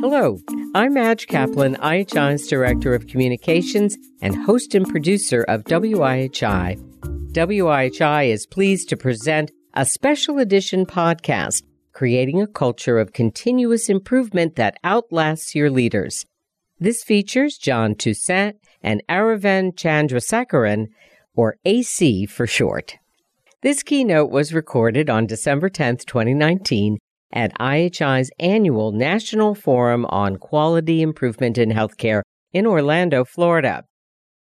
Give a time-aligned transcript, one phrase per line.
[0.00, 0.38] Hello,
[0.74, 6.76] I'm Madge Kaplan, IHI's Director of Communications and host and producer of WIHI.
[7.32, 11.62] WIHI is pleased to present a special edition podcast,
[11.92, 16.26] Creating a Culture of Continuous Improvement That Outlasts Your Leaders.
[16.78, 20.88] This features John Toussaint and Aravind Chandrasekaran,
[21.34, 22.96] or AC for short.
[23.62, 26.98] This keynote was recorded on December 10, 2019,
[27.32, 32.22] at IHI's annual National Forum on Quality Improvement in Healthcare
[32.52, 33.84] in Orlando, Florida.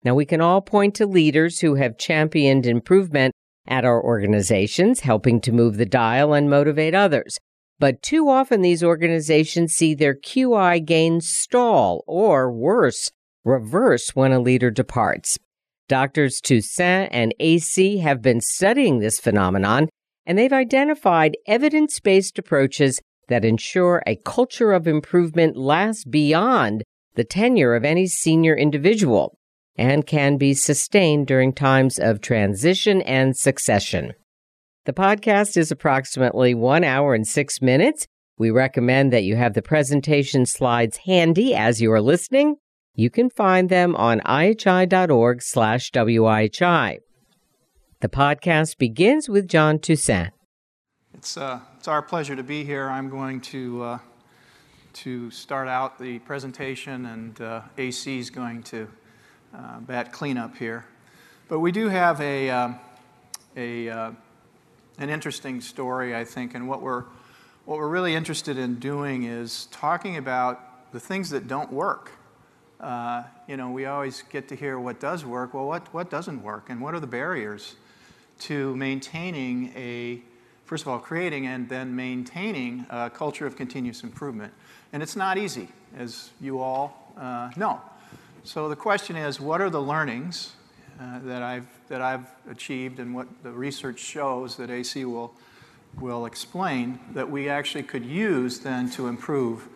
[0.03, 3.33] Now, we can all point to leaders who have championed improvement
[3.67, 7.37] at our organizations, helping to move the dial and motivate others.
[7.79, 13.11] But too often these organizations see their QI gains stall or worse,
[13.43, 15.37] reverse when a leader departs.
[15.87, 19.89] Doctors Toussaint and AC have been studying this phenomenon
[20.25, 26.83] and they've identified evidence based approaches that ensure a culture of improvement lasts beyond
[27.15, 29.37] the tenure of any senior individual
[29.75, 34.13] and can be sustained during times of transition and succession.
[34.85, 38.07] The podcast is approximately one hour and six minutes.
[38.37, 42.55] We recommend that you have the presentation slides handy as you are listening.
[42.95, 46.97] You can find them on ihi.org slash WIHI.
[48.01, 50.31] The podcast begins with John Toussaint.
[51.13, 52.89] It's, uh, it's our pleasure to be here.
[52.89, 53.99] I'm going to, uh,
[54.93, 58.87] to start out the presentation, and uh, AC is going to
[59.53, 60.83] uh, bat cleanup here.
[61.47, 62.79] But we do have a, um,
[63.55, 64.11] a, uh,
[64.97, 67.03] an interesting story, I think, and what we're,
[67.65, 72.13] what we're really interested in doing is talking about the things that don't work.
[72.79, 75.53] Uh, you know, we always get to hear what does work.
[75.53, 77.75] Well, what, what doesn't work, and what are the barriers?
[78.41, 80.21] To maintaining a,
[80.65, 84.53] first of all, creating and then maintaining a culture of continuous improvement.
[84.93, 87.81] And it's not easy, as you all uh, know.
[88.43, 90.53] So the question is, what are the learnings
[90.99, 95.33] uh, that, I've, that I've achieved and what the research shows that AC will,
[95.99, 99.67] will explain that we actually could use then to improve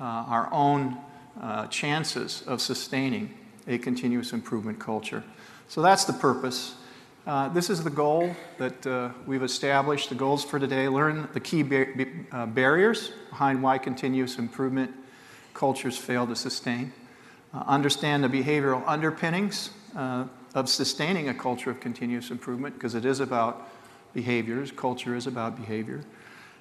[0.00, 0.98] uh, our own
[1.40, 3.34] uh, chances of sustaining
[3.68, 5.22] a continuous improvement culture.
[5.68, 6.74] So that's the purpose.
[7.28, 10.08] Uh, this is the goal that uh, we've established.
[10.08, 11.88] The goals for today learn the key bar-
[12.32, 14.90] uh, barriers behind why continuous improvement
[15.52, 16.90] cultures fail to sustain,
[17.52, 20.24] uh, understand the behavioral underpinnings uh,
[20.54, 23.68] of sustaining a culture of continuous improvement, because it is about
[24.14, 26.04] behaviors, culture is about behavior,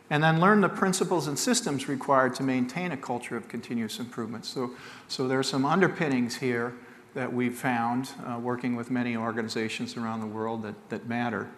[0.10, 4.44] and then learn the principles and systems required to maintain a culture of continuous improvement.
[4.44, 4.72] So,
[5.08, 6.74] so there are some underpinnings here
[7.18, 11.50] that we've found uh, working with many organizations around the world that, that matter.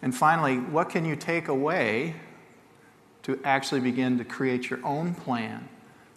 [0.00, 2.14] And finally, what can you take away
[3.24, 5.68] to actually begin to create your own plan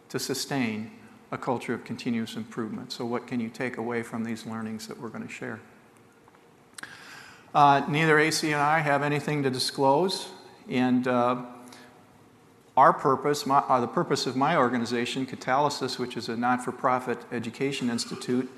[0.07, 0.91] to sustain
[1.29, 2.93] a culture of continuous improvement?
[2.93, 5.59] So, what can you take away from these learnings that we're going to share?
[7.53, 10.29] Uh, neither AC and I have anything to disclose,
[10.69, 11.41] and uh,
[12.77, 16.71] our purpose, my, uh, the purpose of my organization, Catalysis, which is a not for
[16.71, 18.49] profit education institute,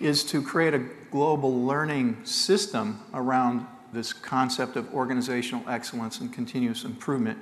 [0.00, 0.78] is to create a
[1.10, 7.38] global learning system around this concept of organizational excellence and continuous improvement,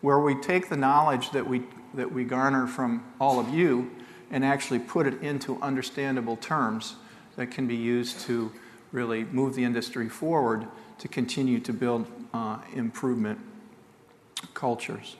[0.00, 1.62] where we take the knowledge that we,
[1.94, 3.90] that we garner from all of you
[4.30, 6.94] and actually put it into understandable terms
[7.36, 8.52] that can be used to
[8.92, 10.66] really move the industry forward
[10.98, 13.38] to continue to build uh, improvement
[14.54, 15.16] cultures.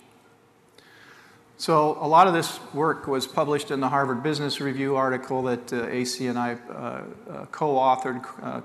[1.60, 5.70] So a lot of this work was published in the Harvard Business Review article that
[5.70, 8.62] uh, AC and I uh, uh, co-authored uh,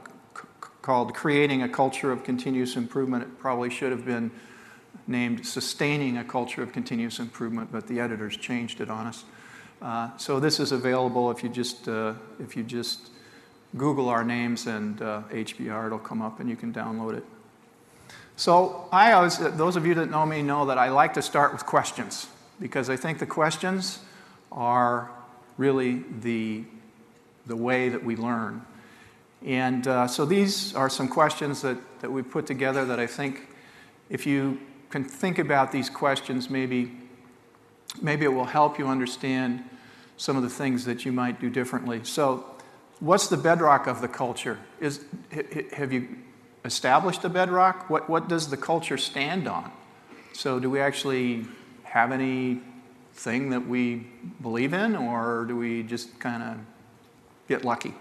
[0.81, 3.23] called Creating a Culture of Continuous Improvement.
[3.23, 4.31] It probably should have been
[5.07, 9.25] named Sustaining a Culture of Continuous Improvement, but the editors changed it on us.
[9.81, 13.09] Uh, so this is available if you just, uh, if you just
[13.75, 17.25] Google our names and HBR, it'll come up and you can download it.
[18.38, 21.51] So I always, those of you that know me know that I like to start
[21.51, 22.29] with questions
[22.59, 23.99] because I think the questions
[24.52, 25.11] are
[25.57, 26.63] really the,
[27.46, 28.66] the way that we learn.
[29.46, 33.47] And uh, so these are some questions that, that we put together that I think
[34.09, 34.59] if you
[34.90, 36.91] can think about these questions, maybe,
[38.02, 39.63] maybe it will help you understand
[40.17, 42.02] some of the things that you might do differently.
[42.03, 42.46] So,
[42.99, 44.57] what's the bedrock of the culture?
[44.79, 45.03] Is,
[45.73, 46.07] have you
[46.63, 47.90] established a bedrock?
[47.90, 49.72] What, what does the culture stand on?
[50.34, 51.46] So, do we actually
[51.95, 54.05] have anything that we
[54.41, 56.57] believe in, or do we just kind of
[57.47, 57.93] get lucky?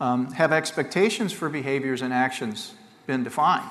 [0.00, 2.74] Um, have expectations for behaviors and actions
[3.08, 3.68] been defined,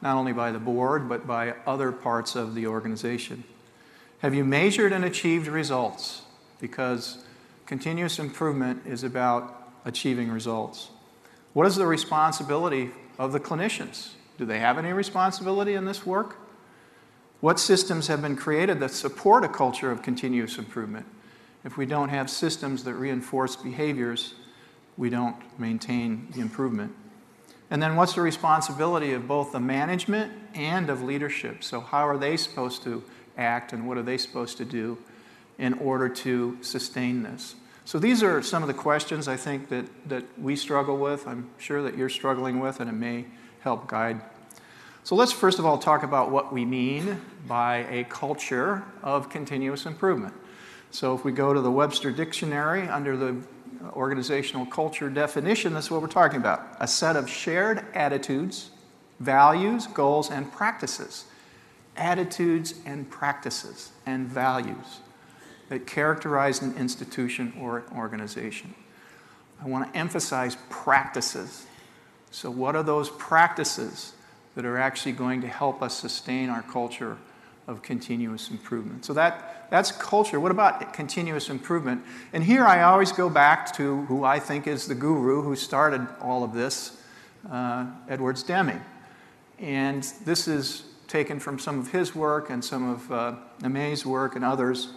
[0.00, 3.42] not only by the board, but by other parts of the organization?
[4.20, 6.22] Have you measured and achieved results?
[6.60, 7.24] Because
[7.66, 10.90] continuous improvement is about achieving results.
[11.52, 14.10] What is the responsibility of the clinicians?
[14.38, 16.36] Do they have any responsibility in this work?
[17.40, 21.06] What systems have been created that support a culture of continuous improvement?
[21.64, 24.34] If we don't have systems that reinforce behaviors,
[24.96, 26.94] we don't maintain the improvement.
[27.70, 31.62] And then what's the responsibility of both the management and of leadership?
[31.62, 33.04] So, how are they supposed to
[33.36, 34.98] act and what are they supposed to do
[35.58, 37.54] in order to sustain this?
[37.84, 41.28] So, these are some of the questions I think that, that we struggle with.
[41.28, 43.26] I'm sure that you're struggling with, and it may
[43.60, 44.22] help guide.
[45.08, 49.86] So, let's first of all talk about what we mean by a culture of continuous
[49.86, 50.34] improvement.
[50.90, 53.36] So, if we go to the Webster Dictionary under the
[53.94, 58.68] organizational culture definition, that's what we're talking about a set of shared attitudes,
[59.18, 61.24] values, goals, and practices.
[61.96, 65.00] Attitudes and practices and values
[65.70, 68.74] that characterize an institution or an organization.
[69.58, 71.64] I want to emphasize practices.
[72.30, 74.12] So, what are those practices
[74.58, 77.16] that are actually going to help us sustain our culture
[77.68, 79.04] of continuous improvement?
[79.04, 80.40] So, that that's culture.
[80.40, 82.02] What about continuous improvement?
[82.32, 86.08] And here I always go back to who I think is the guru who started
[86.20, 87.00] all of this,
[87.48, 88.80] uh, Edwards Deming.
[89.60, 94.34] And this is taken from some of his work and some of uh, Imai's work
[94.34, 94.88] and others.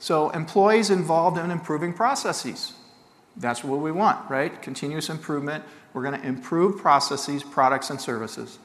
[0.00, 2.72] So, employees involved in improving processes.
[3.36, 4.60] That's what we want, right?
[4.62, 5.62] Continuous improvement.
[5.92, 8.58] We're going to improve processes, products, and services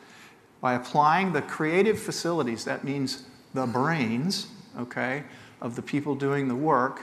[0.61, 2.63] by applying the creative facilities.
[2.63, 3.23] That means
[3.53, 4.47] the brains,
[4.79, 5.23] okay,
[5.59, 7.01] of the people doing the work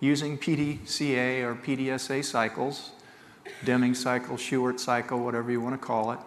[0.00, 2.90] using PDCA or PDSA cycles,
[3.64, 6.18] Deming cycle, Shewhart cycle, whatever you want to call it,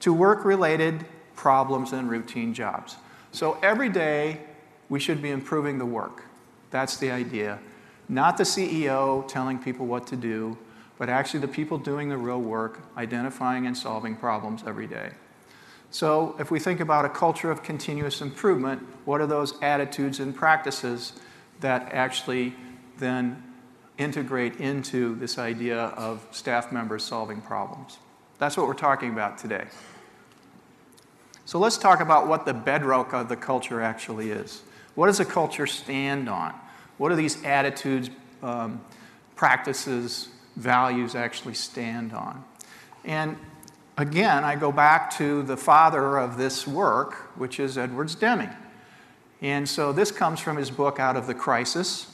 [0.00, 2.96] to work related problems and routine jobs.
[3.32, 4.40] So every day
[4.88, 6.24] we should be improving the work.
[6.70, 7.60] That's the idea.
[8.08, 10.58] Not the CEO telling people what to do,
[10.98, 15.10] but actually the people doing the real work, identifying and solving problems every day.
[15.94, 20.34] So, if we think about a culture of continuous improvement, what are those attitudes and
[20.34, 21.12] practices
[21.60, 22.56] that actually
[22.98, 23.40] then
[23.96, 27.98] integrate into this idea of staff members solving problems.
[28.38, 29.66] That's what we're talking about today.
[31.44, 34.64] So let's talk about what the bedrock of the culture actually is.
[34.96, 36.54] What does a culture stand on?
[36.98, 38.10] What do these attitudes,
[38.42, 38.84] um,
[39.36, 40.26] practices,
[40.56, 42.44] values actually stand on?
[43.04, 43.36] And
[43.96, 48.50] again, I go back to the father of this work, which is Edwards Deming.
[49.40, 52.06] And so this comes from his book, Out of the Crisis.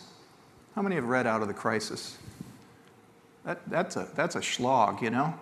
[0.75, 2.19] How many have read Out of the Crisis?
[3.45, 4.43] That, that's, a, that's a
[5.03, 5.35] you know?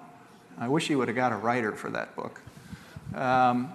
[0.59, 2.41] I wish he would have got a writer for that book.
[3.15, 3.73] Um,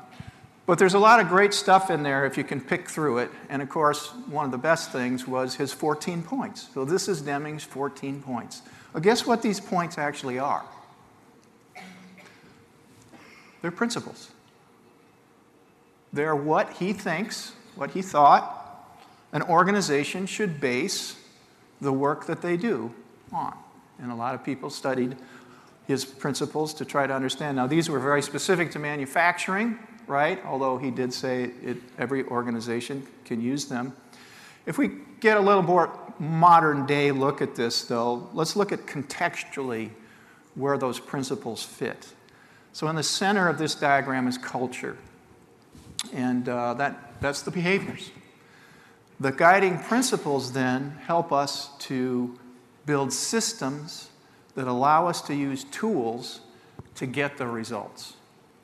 [0.65, 3.31] but there's a lot of great stuff in there if you can pick through it.
[3.49, 6.69] And of course, one of the best things was his 14 points.
[6.73, 8.61] So this is Deming's 14 points.
[8.93, 10.63] Well, guess what these points actually are?
[13.63, 14.29] They're principles.
[16.11, 18.59] They're what he thinks what he thought
[19.31, 21.15] an organization should base
[21.81, 22.93] the work that they do
[23.31, 23.57] on.
[23.99, 25.15] And a lot of people studied
[25.87, 27.57] his principles to try to understand.
[27.57, 30.43] Now, these were very specific to manufacturing, right?
[30.45, 33.95] Although he did say it, every organization can use them.
[34.67, 38.85] If we get a little more modern day look at this, though, let's look at
[38.85, 39.89] contextually
[40.53, 42.13] where those principles fit.
[42.73, 44.97] So, in the center of this diagram is culture.
[46.11, 48.11] And uh, that that's the behaviors.
[49.19, 52.37] The guiding principles then help us to
[52.85, 54.09] build systems
[54.55, 56.41] that allow us to use tools
[56.95, 58.13] to get the results,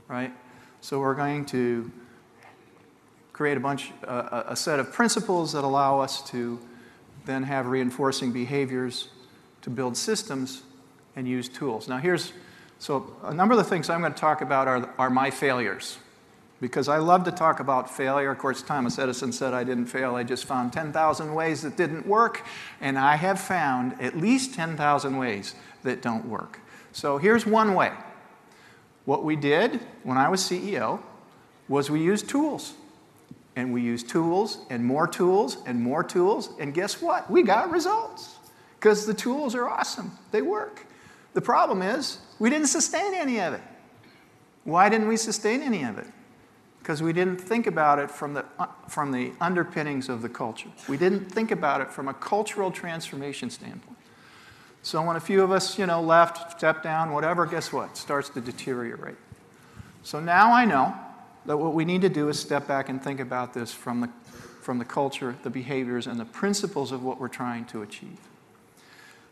[0.08, 0.34] right?
[0.82, 1.92] So we're going to
[3.34, 6.60] create a bunch, uh, a set of principles that allow us to
[7.25, 9.10] then have reinforcing behaviors
[9.62, 10.63] to build systems
[11.16, 11.88] and use tools.
[11.88, 12.34] Now here's,
[12.79, 15.98] so a number of the things I'm going to talk about are, are my failures,
[16.62, 18.31] because I love to talk about failure.
[18.31, 22.07] Of course, Thomas Edison said I didn't fail, I just found 10,000 ways that didn't
[22.07, 22.45] work,
[22.81, 26.59] and I have found at least 10,000 ways that don't work.
[26.91, 27.91] So here's one way.
[29.05, 31.01] What we did when I was CEO
[31.67, 32.74] was we used tools.
[33.55, 37.29] And we used tools and more tools and more tools, and guess what?
[37.29, 38.38] We got results
[38.79, 40.86] because the tools are awesome, they work.
[41.33, 43.62] The problem is, we didn't sustain any of it.
[44.63, 46.07] Why didn't we sustain any of it?
[46.79, 50.69] because we didn't think about it from the, uh, from the underpinnings of the culture.
[50.88, 53.95] We didn't think about it from a cultural transformation standpoint.
[54.81, 57.95] So when a few of us, you know, left, stepped down, whatever, guess what?
[57.95, 59.17] Starts to deteriorate.
[60.01, 60.95] So now I know
[61.45, 64.09] that what we need to do is step back and think about this from the
[64.62, 68.19] from the culture, the behaviors, and the principles of what we're trying to achieve.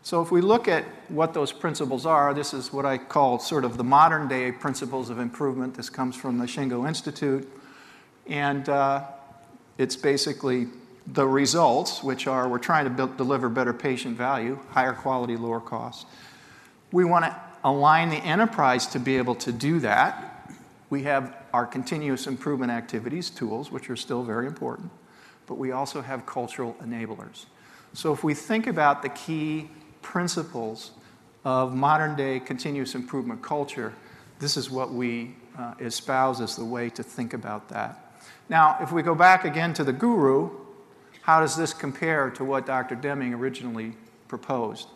[0.02, 3.64] So, if we look at what those principles are, this is what I call sort
[3.64, 5.74] of the modern day principles of improvement.
[5.74, 7.50] This comes from the Shingo Institute.
[8.28, 9.04] And uh,
[9.78, 10.68] it's basically
[11.06, 15.60] the results, which are we're trying to build, deliver better patient value, higher quality, lower
[15.60, 16.06] cost.
[16.92, 20.50] We want to align the enterprise to be able to do that.
[20.90, 24.90] We have our continuous improvement activities, tools, which are still very important,
[25.46, 27.46] but we also have cultural enablers.
[27.94, 29.70] So if we think about the key
[30.08, 30.92] principles
[31.44, 33.92] of modern day continuous improvement culture,
[34.38, 38.18] this is what we uh, espouse as the way to think about that.
[38.48, 40.50] Now, if we go back again to the guru,
[41.20, 42.94] how does this compare to what Dr.
[42.94, 43.92] Deming originally
[44.28, 44.88] proposed?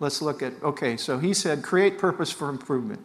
[0.00, 3.04] Let's look at, okay, so he said create purpose for improvement.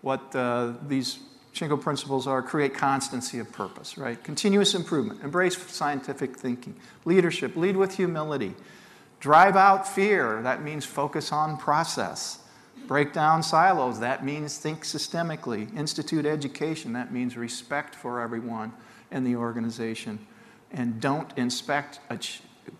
[0.00, 1.18] What uh, these
[1.52, 4.22] Shingo principles are create constancy of purpose, right?
[4.24, 8.54] Continuous improvement, embrace scientific thinking, leadership, lead with humility,
[9.20, 12.40] drive out fear, that means focus on process,
[12.86, 18.72] break down silos, that means think systemically, institute education, that means respect for everyone
[19.10, 20.18] in the organization,
[20.72, 22.00] and don't inspect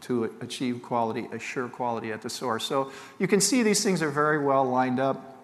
[0.00, 2.64] to achieve quality, assure quality at the source.
[2.64, 5.38] So you can see these things are very well lined up.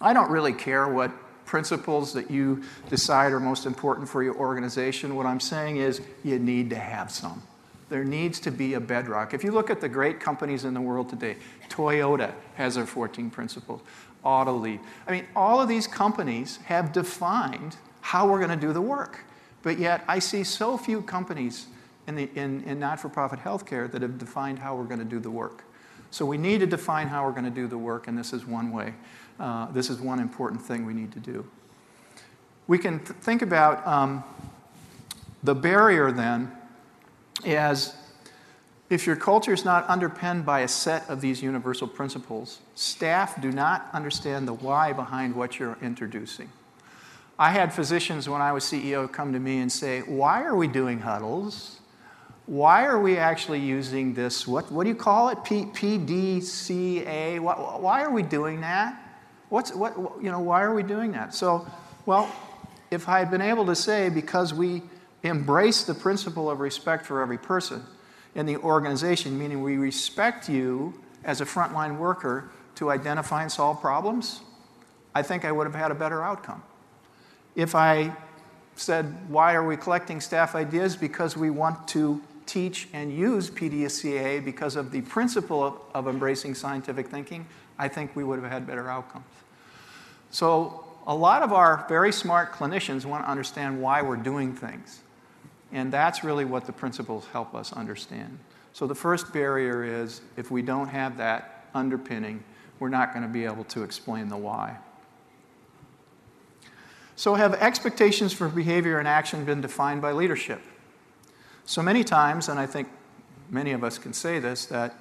[0.00, 1.12] I don't really care what
[1.44, 5.14] principles that you decide are most important for your organization.
[5.14, 7.42] What I'm saying is you need to have some.
[7.88, 9.34] There needs to be a bedrock.
[9.34, 11.36] If you look at the great companies in the world today,
[11.68, 13.82] Toyota has their 14 principles,
[14.24, 14.80] Autoliv.
[15.06, 19.20] I mean, all of these companies have defined how we're going to do the work.
[19.62, 21.66] But yet, I see so few companies
[22.06, 25.04] in, the, in, in not for profit healthcare that have defined how we're going to
[25.04, 25.64] do the work.
[26.10, 28.46] So we need to define how we're going to do the work, and this is
[28.46, 28.94] one way.
[29.40, 31.44] Uh, this is one important thing we need to do.
[32.66, 34.22] We can th- think about um,
[35.42, 36.52] the barrier then
[37.46, 37.94] as
[38.90, 43.50] if your culture is not underpinned by a set of these universal principles, staff do
[43.50, 46.50] not understand the why behind what you're introducing.
[47.38, 50.68] I had physicians when I was CEO come to me and say, Why are we
[50.68, 51.80] doing huddles?
[52.46, 54.46] why are we actually using this?
[54.46, 55.38] What, what do you call it?
[55.38, 57.40] PDCA?
[57.40, 59.00] Why, why are we doing that?
[59.48, 61.34] What's, what, you know, why are we doing that?
[61.34, 61.66] So,
[62.04, 62.30] well,
[62.90, 64.82] if I had been able to say because we
[65.24, 67.82] embrace the principle of respect for every person
[68.34, 73.80] in the organization, meaning we respect you as a frontline worker to identify and solve
[73.80, 74.40] problems,
[75.14, 76.62] I think I would have had a better outcome.
[77.54, 78.14] If I
[78.76, 80.96] said, why are we collecting staff ideas?
[80.96, 86.54] Because we want to teach and use PDCA because of the principle of, of embracing
[86.54, 87.46] scientific thinking,
[87.78, 89.24] I think we would have had better outcomes.
[90.30, 95.00] So, a lot of our very smart clinicians want to understand why we're doing things.
[95.74, 98.38] And that's really what the principles help us understand.
[98.72, 102.42] So, the first barrier is if we don't have that underpinning,
[102.78, 104.78] we're not going to be able to explain the why.
[107.16, 110.62] So, have expectations for behavior and action been defined by leadership?
[111.66, 112.88] So many times, and I think
[113.50, 114.94] many of us can say this, that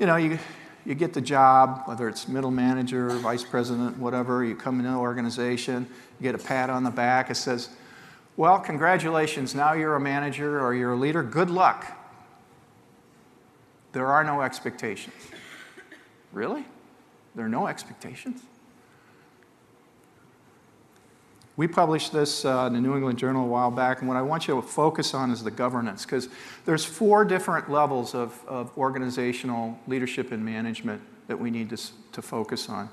[0.00, 0.38] you know, you,
[0.84, 4.96] you get the job, whether it's middle manager, vice president, whatever, you come into an
[4.96, 5.86] organization,
[6.18, 7.68] you get a pat on the back, it says,
[8.38, 11.98] Well, congratulations, now you're a manager or you're a leader, good luck.
[13.90, 15.16] There are no expectations.
[16.32, 16.64] Really?
[17.34, 18.40] There are no expectations?
[21.56, 24.22] We published this uh, in the New England Journal a while back, and what I
[24.22, 26.28] want you to focus on is the governance, because
[26.64, 32.22] there's four different levels of, of organizational leadership and management that we need to, to
[32.22, 32.88] focus on.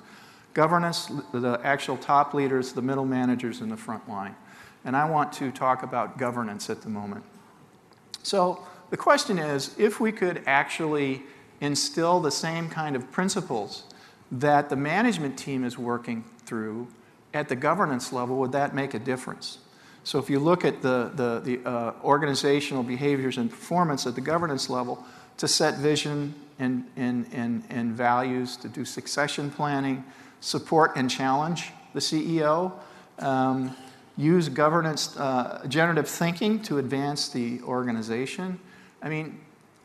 [0.55, 4.35] Governance, the actual top leaders, the middle managers, and the front line.
[4.85, 7.25] And I want to talk about governance at the moment.
[8.23, 11.23] So the question is if we could actually
[11.59, 13.83] instill the same kind of principles
[14.31, 16.87] that the management team is working through
[17.33, 19.57] at the governance level, would that make a difference?
[20.03, 24.21] So if you look at the, the, the uh, organizational behaviors and performance at the
[24.21, 25.03] governance level,
[25.37, 30.05] to set vision and, and, and, and values, to do succession planning,
[30.39, 32.71] support and challenge the CEO,
[33.19, 33.75] um,
[34.17, 38.59] use governance, uh, generative thinking to advance the organization.
[39.01, 39.39] I mean,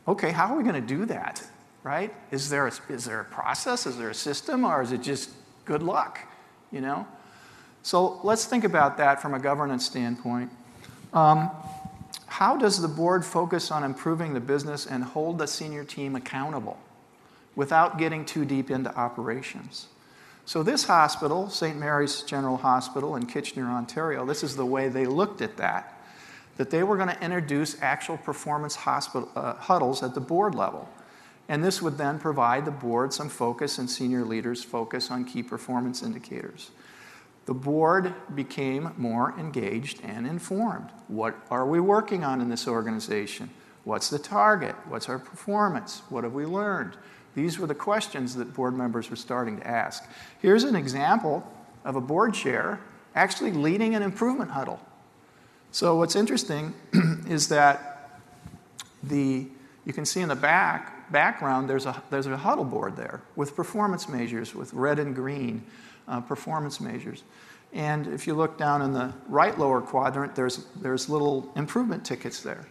[0.07, 1.45] okay, how are we going to do that,
[1.83, 2.13] right?
[2.31, 3.85] Is there, a, is there a process?
[3.85, 4.63] Is there a system?
[4.65, 5.31] Or is it just
[5.65, 6.19] good luck,
[6.71, 7.05] you know?
[7.83, 10.51] So let's think about that from a governance standpoint.
[11.13, 11.49] Um,
[12.27, 16.79] how does the board focus on improving the business and hold the senior team accountable
[17.55, 19.87] without getting too deep into operations?
[20.51, 21.77] So, this hospital, St.
[21.77, 25.97] Mary's General Hospital in Kitchener, Ontario, this is the way they looked at that.
[26.57, 30.89] that they were going to introduce actual performance hospital, uh, huddles at the board level.
[31.47, 35.41] And this would then provide the board some focus and senior leaders focus on key
[35.41, 36.71] performance indicators.
[37.45, 40.89] The board became more engaged and informed.
[41.07, 43.51] What are we working on in this organization?
[43.85, 44.75] What's the target?
[44.89, 46.01] What's our performance?
[46.09, 46.97] What have we learned?
[47.35, 50.03] These were the questions that board members were starting to ask.
[50.41, 51.47] Here's an example
[51.85, 52.79] of a board chair
[53.15, 54.79] actually leading an improvement huddle.
[55.71, 56.73] So what's interesting
[57.27, 58.19] is that
[59.03, 59.47] the
[59.85, 63.55] you can see in the back background there's a there's a huddle board there with
[63.55, 65.63] performance measures with red and green
[66.07, 67.23] uh, performance measures.
[67.73, 72.43] And if you look down in the right lower quadrant, there's there's little improvement tickets
[72.43, 72.65] there.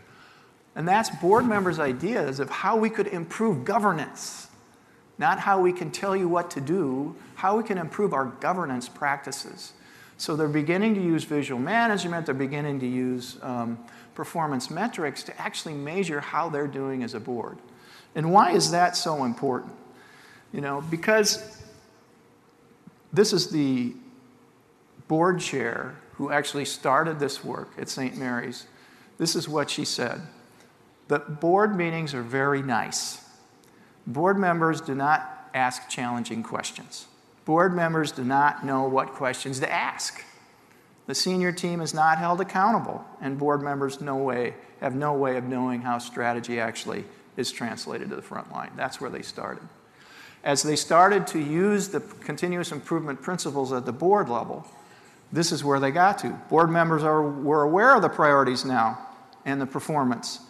[0.77, 4.47] And that's board members' ideas of how we could improve governance,
[5.21, 8.89] not how we can tell you what to do, how we can improve our governance
[8.89, 9.75] practices.
[10.17, 13.79] So they're beginning to use visual management, they're beginning to use um,
[14.15, 17.59] performance metrics to actually measure how they're doing as a board.
[18.15, 19.75] And why is that so important?
[20.53, 21.63] You know, because
[23.13, 23.93] this is the
[25.07, 28.17] board chair who actually started this work at St.
[28.17, 28.67] Mary's.
[29.19, 30.23] This is what she said.
[31.09, 33.23] The board meetings are very nice.
[34.07, 37.07] Board members do not ask challenging questions.
[37.45, 40.25] Board members do not know what questions to ask.
[41.07, 45.37] The senior team is not held accountable, and board members no way, have no way
[45.37, 47.05] of knowing how strategy actually
[47.37, 48.71] is translated to the front line.
[48.77, 49.63] That's where they started.
[50.45, 54.67] As they started to use the continuous improvement principles at the board level,
[55.33, 56.31] this is where they got to.
[56.49, 58.99] Board members are, were aware of the priorities now
[59.45, 60.41] and the performance.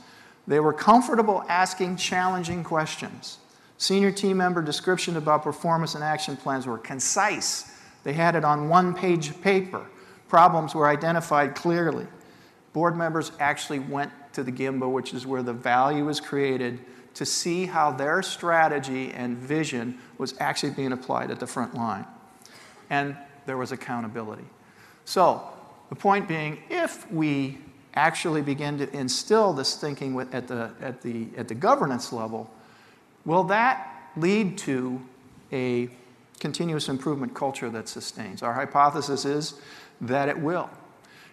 [0.46, 3.38] They were comfortable asking challenging questions.
[3.80, 7.72] Senior team member description about performance and action plans were concise.
[8.04, 9.86] They had it on one page paper.
[10.28, 12.06] Problems were identified clearly.
[12.74, 16.78] Board members actually went to the Gemba, which is where the value is created,
[17.14, 22.04] to see how their strategy and vision was actually being applied at the front line.
[22.90, 24.44] And there was accountability.
[25.06, 25.42] So,
[25.88, 27.56] the point being, if we
[27.94, 32.50] actually begin to instill this thinking at, the, at, the, at the governance level,
[33.24, 35.00] Will that lead to
[35.52, 35.88] a
[36.38, 38.42] continuous improvement culture that sustains?
[38.42, 39.54] Our hypothesis is
[40.00, 40.70] that it will.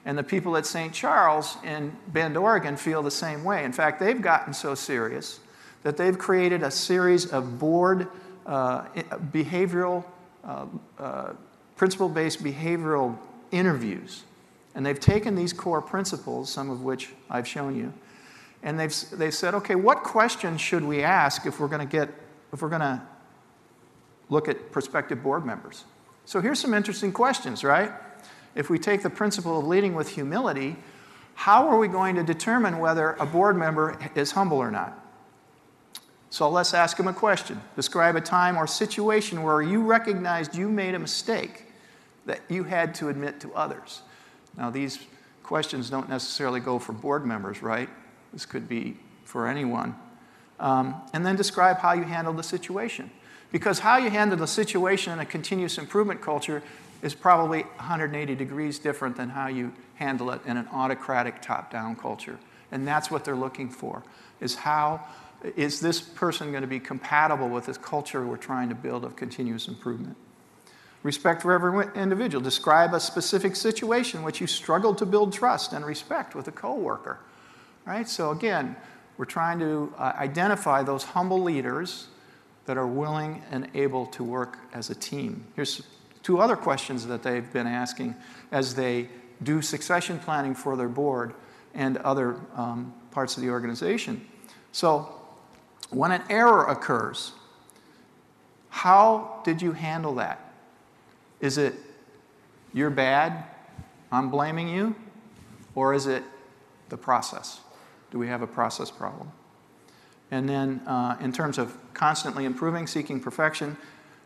[0.05, 0.93] And the people at St.
[0.93, 3.65] Charles in Bend, Oregon feel the same way.
[3.65, 5.39] In fact, they've gotten so serious
[5.83, 8.07] that they've created a series of board
[8.45, 8.85] uh,
[9.31, 10.05] behavioral,
[10.43, 10.65] uh,
[10.97, 11.33] uh,
[11.75, 13.17] principle based behavioral
[13.51, 14.23] interviews.
[14.75, 17.93] And they've taken these core principles, some of which I've shown you,
[18.63, 22.09] and they've, they said, okay, what questions should we ask if we're going to get,
[22.51, 23.01] if we're going to
[24.29, 25.85] look at prospective board members?
[26.25, 27.91] So here's some interesting questions, right?
[28.55, 30.75] If we take the principle of leading with humility,
[31.35, 35.03] how are we going to determine whether a board member is humble or not?
[36.29, 37.61] So let's ask them a question.
[37.75, 41.65] Describe a time or situation where you recognized you made a mistake
[42.25, 44.01] that you had to admit to others.
[44.57, 44.99] Now, these
[45.43, 47.89] questions don't necessarily go for board members, right?
[48.37, 49.95] This could be for anyone.
[50.59, 53.09] Um, and then describe how you handle the situation.
[53.51, 56.61] Because how you handle the situation in a continuous improvement culture
[57.01, 62.37] is probably 180 degrees different than how you handle it in an autocratic top-down culture.
[62.71, 64.03] And that's what they're looking for,
[64.39, 65.03] is how
[65.55, 69.15] is this person going to be compatible with this culture we're trying to build of
[69.15, 70.15] continuous improvement?
[71.01, 72.43] Respect for every individual.
[72.43, 77.17] Describe a specific situation which you struggled to build trust and respect with a coworker.
[77.87, 78.09] Right?
[78.09, 78.75] So again,
[79.17, 82.07] we're trying to uh, identify those humble leaders
[82.65, 85.45] that are willing and able to work as a team.
[85.55, 85.81] Here's
[86.21, 88.13] two other questions that they've been asking
[88.51, 89.07] as they
[89.41, 91.33] do succession planning for their board
[91.73, 94.27] and other um, parts of the organization.
[94.73, 95.13] So,
[95.89, 97.31] when an error occurs,
[98.67, 100.51] how did you handle that?
[101.39, 101.75] Is it
[102.73, 103.45] you're bad,
[104.11, 104.93] I'm blaming you?
[105.73, 106.23] Or is it
[106.89, 107.61] the process?
[108.11, 109.31] Do we have a process problem?
[110.31, 113.77] And then, uh, in terms of constantly improving, seeking perfection,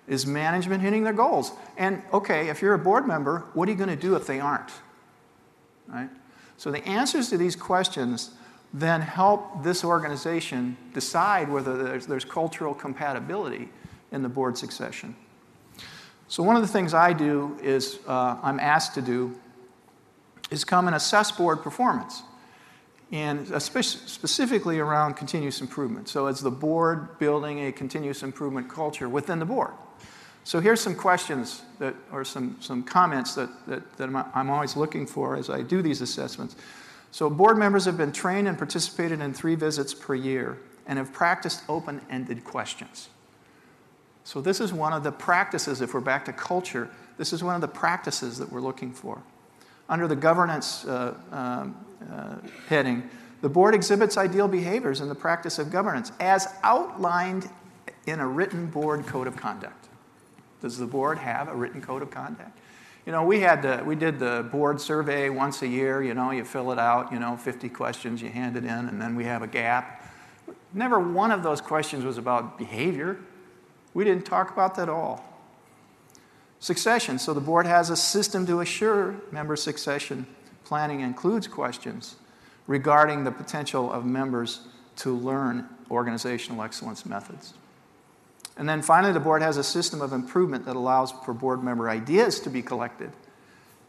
[0.08, 1.52] is management hitting their goals?
[1.78, 4.40] And okay, if you're a board member, what are you going to do if they
[4.40, 4.72] aren't?
[5.88, 6.10] Right?
[6.58, 8.32] So the answers to these questions
[8.74, 13.70] then help this organization decide whether there's, there's cultural compatibility
[14.12, 15.16] in the board succession.
[16.28, 19.38] So one of the things I do is uh, I'm asked to do
[20.50, 22.24] is come and assess board performance
[23.12, 26.08] and specifically around continuous improvement.
[26.08, 29.74] So, as the board building a continuous improvement culture within the board.
[30.44, 35.06] So, here's some questions that, or some, some comments that, that, that I'm always looking
[35.06, 36.56] for as I do these assessments.
[37.12, 41.12] So, board members have been trained and participated in three visits per year and have
[41.12, 43.10] practiced open ended questions.
[44.24, 47.56] So, this is one of the practices, if we're back to culture, this is one
[47.56, 49.22] of the practices that we're looking for.
[49.90, 51.76] Under the governance uh, um,
[52.12, 52.36] uh,
[52.68, 53.10] heading,
[53.42, 57.50] the board exhibits ideal behaviors in the practice of governance as outlined
[58.06, 59.90] in a written board code of conduct.
[60.62, 62.58] Does the board have a written code of conduct?
[63.06, 66.04] You know, we had the, we did the board survey once a year.
[66.04, 67.12] You know, you fill it out.
[67.12, 70.08] You know, 50 questions, you hand it in, and then we have a gap.
[70.74, 73.20] Never one of those questions was about behavior.
[73.96, 75.26] We didn't talk about that at all.
[76.60, 77.18] Succession.
[77.18, 80.28] So the board has a system to assure member succession.
[80.72, 82.16] Planning includes questions
[82.66, 84.62] regarding the potential of members
[84.96, 87.56] to learn organizational excellence methods.
[88.56, 91.90] And then finally, the board has a system of improvement that allows for board member
[91.90, 93.12] ideas to be collected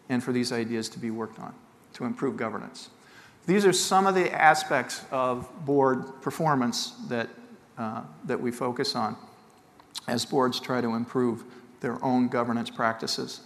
[0.08, 1.54] and for these ideas to be worked on
[1.92, 2.90] to improve governance.
[3.46, 7.28] These are some of the aspects of board performance that,
[7.78, 9.16] uh, that we focus on
[10.08, 11.44] as boards try to improve
[11.78, 13.42] their own governance practices.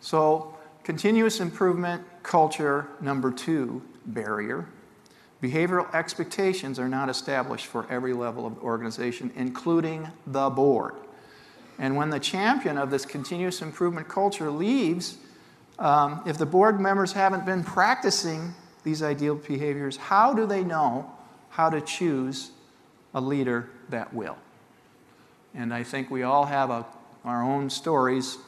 [0.00, 0.54] So,
[0.88, 4.66] continuous improvement culture, number two, barrier.
[5.42, 10.94] Behavioral expectations are not established for every level of organization, including the board.
[11.78, 15.18] And when the champion of this continuous improvement culture leaves,
[15.78, 21.12] um, if the board members haven't been practicing these ideal behaviors, how do they know
[21.50, 22.52] how to choose
[23.12, 24.38] a leader that will?
[25.54, 26.86] And I think we all have a,
[27.26, 28.38] our own stories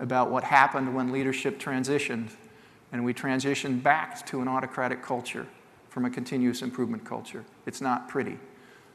[0.00, 2.30] about what happened when leadership transitioned,
[2.92, 5.46] and we transitioned back to an autocratic culture
[5.88, 7.44] from a continuous improvement culture.
[7.66, 8.38] It's not pretty.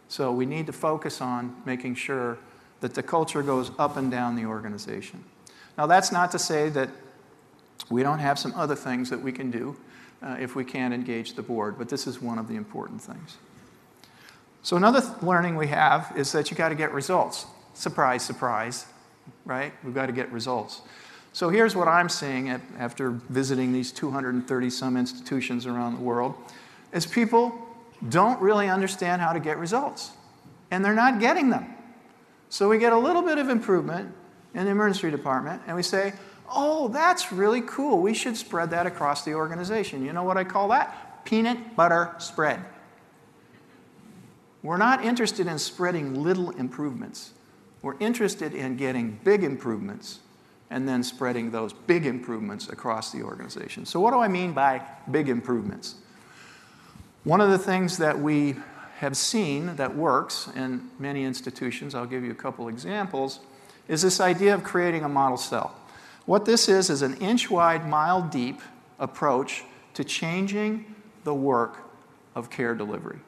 [0.08, 2.38] So we need to focus on making sure
[2.82, 5.24] that the culture goes up and down the organization.
[5.78, 6.89] Now, that's not to say that
[7.89, 9.76] we don't have some other things that we can do
[10.22, 13.38] uh, if we can't engage the board, but this is one of the important things.
[14.62, 17.46] So, another th- learning we have is that you got to get results.
[17.74, 18.86] Surprise, surprise,
[19.45, 19.73] right?
[19.83, 20.81] We've got to get results.
[21.31, 26.36] So, here's what I'm seeing at, after visiting these 230 some institutions around the world
[26.91, 27.57] is people
[28.09, 30.12] don't really understand how to get results,
[30.71, 31.73] and they're not getting them.
[32.49, 34.13] So we get a little bit of improvement
[34.53, 36.13] in the emergency department, and we say,
[36.53, 37.99] oh, that's really cool.
[37.99, 40.05] We should spread that across the organization.
[40.05, 41.25] You know what I call that?
[41.25, 42.63] Peanut butter spread.
[44.62, 47.31] We're not interested in spreading little improvements.
[47.84, 50.19] We're interested in getting big improvements
[50.72, 53.86] and then spreading those big improvements across the organization.
[53.86, 55.96] So, what do I mean by big improvements?
[57.26, 58.56] One of the things that we
[58.98, 63.41] have seen that works in many institutions, I'll give you a couple examples,
[63.89, 65.76] is this idea of creating a model cell.
[66.26, 68.62] What this is is an inch wide, mile deep
[68.98, 71.80] approach to changing the work
[72.34, 73.19] of care delivery.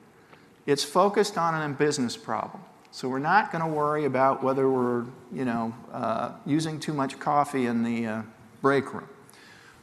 [0.66, 2.64] It's focused on a business problem.
[2.96, 5.04] So we're not going to worry about whether we're,
[5.34, 8.22] you know, uh, using too much coffee in the uh,
[8.62, 9.10] break room.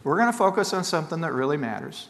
[0.02, 2.08] We're going to focus on something that really matters.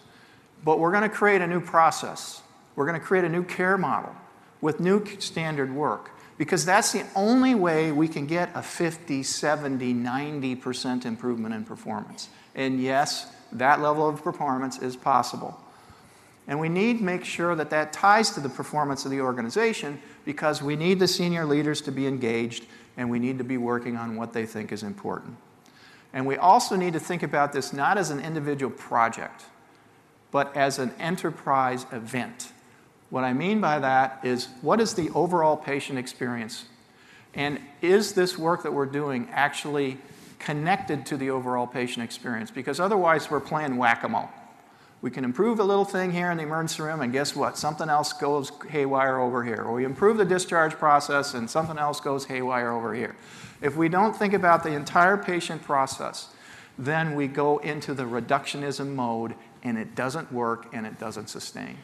[0.65, 2.41] But we're going to create a new process.
[2.77, 4.15] We're going to create a new care model
[4.61, 9.95] with new standard work because that's the only way we can get a 50, 70,
[9.95, 12.29] 90% improvement in performance.
[12.55, 15.61] And yes, that level of performance is possible.
[16.49, 20.01] And we need to make sure that that ties to the performance of the organization
[20.25, 23.97] because we need the senior leaders to be engaged and we need to be working
[23.97, 25.37] on what they think is important.
[26.13, 29.45] And we also need to think about this not as an individual project
[30.33, 32.51] but as an enterprise event.
[33.11, 36.65] What I mean by that is what is the overall patient experience?
[37.35, 39.99] And is this work that we're doing actually
[40.39, 42.51] connected to the overall patient experience?
[42.51, 44.29] Because otherwise, we're playing whack a mole.
[45.03, 47.59] We can improve a little thing here in the emergency room, and guess what?
[47.59, 49.63] Something else goes haywire over here.
[49.63, 53.17] Or we improve the discharge process, and something else goes haywire over here.
[53.61, 56.29] If we don't think about the entire patient process,
[56.79, 59.35] then we go into the reductionism mode
[59.65, 61.79] and it doesn't work and it doesn't sustain.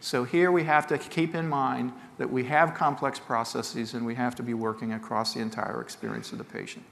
[0.00, 4.14] So here we have to keep in mind that we have complex processes and we
[4.14, 6.84] have to be working across the entire experience of the patient.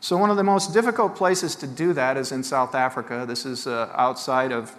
[0.00, 3.24] So one of the most difficult places to do that is in South Africa.
[3.26, 4.78] This is uh, outside of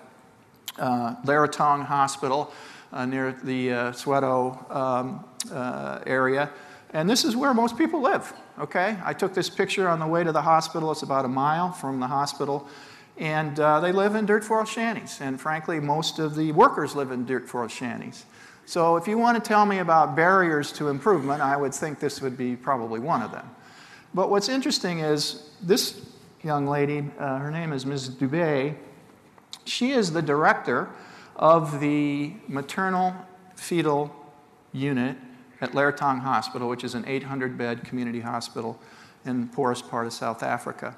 [0.77, 2.51] uh, Leratong Hospital
[2.91, 3.93] uh, near the uh,
[4.69, 6.49] um, uh, area.
[6.93, 8.97] And this is where most people live, okay?
[9.03, 10.91] I took this picture on the way to the hospital.
[10.91, 12.67] It's about a mile from the hospital.
[13.17, 15.19] And uh, they live in dirt forest shanties.
[15.21, 18.25] And frankly, most of the workers live in dirt forest shanties.
[18.65, 22.21] So if you want to tell me about barriers to improvement, I would think this
[22.21, 23.49] would be probably one of them.
[24.13, 26.01] But what's interesting is this
[26.43, 28.09] young lady, uh, her name is Ms.
[28.09, 28.75] Dubé,
[29.67, 30.89] she is the director
[31.35, 33.13] of the maternal
[33.55, 34.13] fetal
[34.73, 35.17] unit
[35.61, 38.79] at Leratong Hospital, which is an 800 bed community hospital
[39.25, 40.95] in the poorest part of South Africa.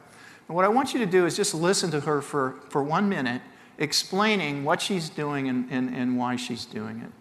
[0.47, 3.07] And what I want you to do is just listen to her for, for one
[3.07, 3.41] minute,
[3.77, 7.11] explaining what she's doing and, and, and why she's doing it.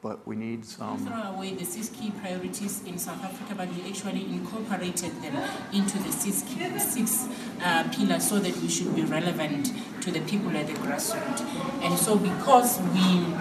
[0.00, 0.98] But we need some.
[0.98, 5.36] Throw away the six key priorities in South Africa, but we actually incorporated them
[5.72, 7.28] into the six, key, six
[7.62, 11.40] uh, pillars so that we should be relevant to the people at the grassroots.
[11.82, 13.34] And so, because we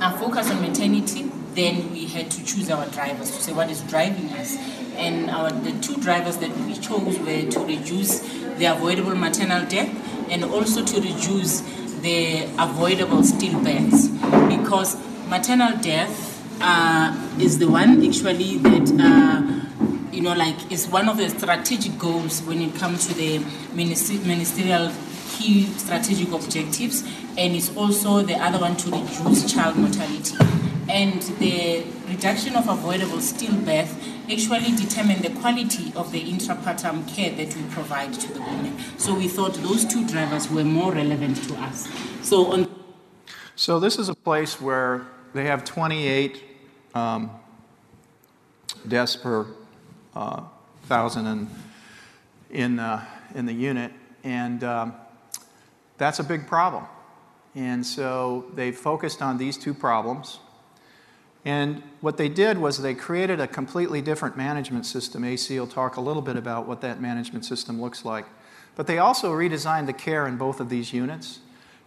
[0.00, 3.82] are focused on maternity, then we had to choose our drivers to say what is
[3.82, 4.56] driving us.
[4.94, 8.20] And our the two drivers that we chose were to reduce
[8.58, 9.90] the avoidable maternal death
[10.30, 11.62] and also to reduce
[12.02, 14.08] the avoidable stillbirths
[14.48, 14.96] because
[15.30, 21.16] maternal death uh, is the one actually that uh, you know like is one of
[21.16, 23.38] the strategic goals when it comes to the
[23.72, 24.92] ministerial
[25.28, 27.02] key strategic objectives
[27.38, 30.36] and it's also the other one to reduce child mortality.
[30.88, 33.94] And the reduction of avoidable stillbirth
[34.30, 38.76] actually determine the quality of the intrapartum care that we provide to the women.
[38.98, 41.88] So we thought those two drivers were more relevant to us.
[42.22, 42.68] So on
[43.54, 46.42] so this is a place where they have 28
[46.94, 47.30] um,
[48.88, 49.46] deaths per
[50.14, 50.42] uh,
[50.84, 51.48] thousand in,
[52.50, 53.92] in, uh, in the unit,
[54.24, 54.94] and um,
[55.98, 56.84] that's a big problem.
[57.54, 60.38] And so they focused on these two problems.
[61.44, 65.24] And what they did was they created a completely different management system.
[65.24, 68.26] AC will talk a little bit about what that management system looks like.
[68.76, 71.40] But they also redesigned the care in both of these units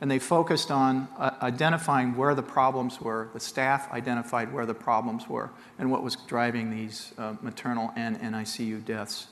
[0.03, 3.29] and they focused on uh, identifying where the problems were.
[3.33, 8.19] The staff identified where the problems were and what was driving these uh, maternal and
[8.19, 9.27] NICU deaths.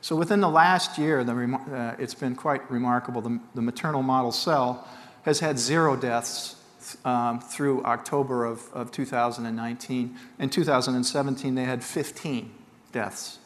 [0.00, 3.20] So within the last year, the uh, it's been quite remarkable.
[3.20, 4.88] The, the, maternal model cell
[5.24, 6.56] has had zero deaths
[7.04, 10.16] um, through October of, of 2019.
[10.38, 12.50] In 2017, they had 15
[12.92, 13.40] deaths.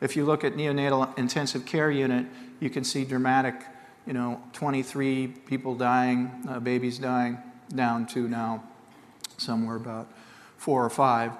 [0.00, 2.26] If you look at neonatal intensive care unit,
[2.58, 3.54] you can see dramatic
[4.06, 7.38] you know, 23 people dying, uh, babies dying,
[7.74, 8.62] down to now
[9.38, 10.08] somewhere about
[10.56, 11.32] four or five.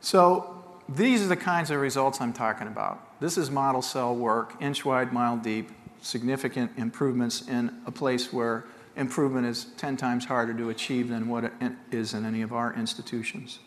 [0.00, 3.20] So these are the kinds of results I'm talking about.
[3.20, 8.64] This is model cell work, inch wide, mile deep, significant improvements in a place where
[8.96, 11.52] improvement is 10 times harder to achieve than what it
[11.90, 13.58] is in any of our institutions.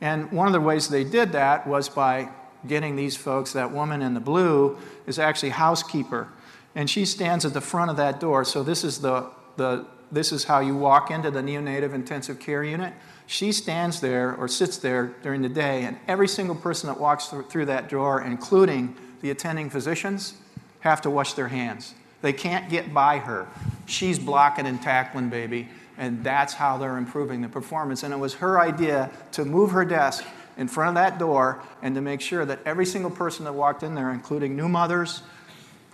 [0.00, 2.28] And one of the ways they did that was by
[2.66, 6.28] getting these folks, that woman in the blue is actually housekeeper
[6.78, 8.44] and she stands at the front of that door.
[8.44, 12.62] So this is the, the this is how you walk into the neonatal intensive care
[12.62, 12.94] unit.
[13.26, 17.26] She stands there or sits there during the day, and every single person that walks
[17.50, 20.34] through that door, including the attending physicians,
[20.80, 21.94] have to wash their hands.
[22.22, 23.48] They can't get by her.
[23.86, 28.04] She's blocking and tackling, baby, and that's how they're improving the performance.
[28.04, 30.24] And it was her idea to move her desk
[30.56, 33.82] in front of that door and to make sure that every single person that walked
[33.82, 35.22] in there, including new mothers,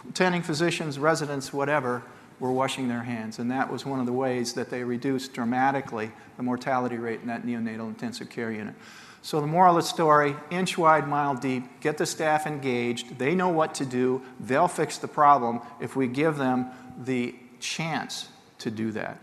[0.09, 2.03] attending physicians, residents, whatever,
[2.40, 3.38] were washing their hands.
[3.38, 7.29] And that was one of the ways that they reduced dramatically the mortality rate in
[7.29, 8.75] that neonatal intensive care unit.
[9.23, 13.19] So, the moral of the story inch wide, mile deep, get the staff engaged.
[13.19, 14.21] They know what to do.
[14.38, 16.67] They'll fix the problem if we give them
[17.03, 19.19] the chance to do that.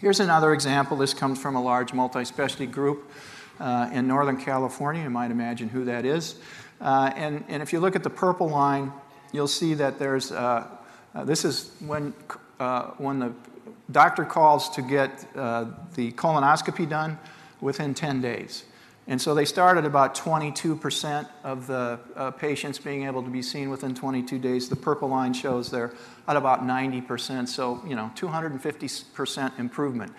[0.00, 0.96] Here's another example.
[0.96, 3.10] This comes from a large multi specialty group
[3.60, 5.02] uh, in Northern California.
[5.02, 6.36] You might imagine who that is.
[6.80, 8.92] Uh, and, and if you look at the purple line,
[9.32, 10.66] you'll see that there's, uh,
[11.14, 12.14] uh, this is when,
[12.60, 13.32] uh, when the
[13.90, 17.18] doctor calls to get uh, the colonoscopy done
[17.60, 18.64] within 10 days.
[19.08, 23.70] And so they started about 22% of the uh, patients being able to be seen
[23.70, 24.68] within 22 days.
[24.68, 25.94] The purple line shows they're
[26.28, 30.12] at about 90%, so, you know, 250% improvement.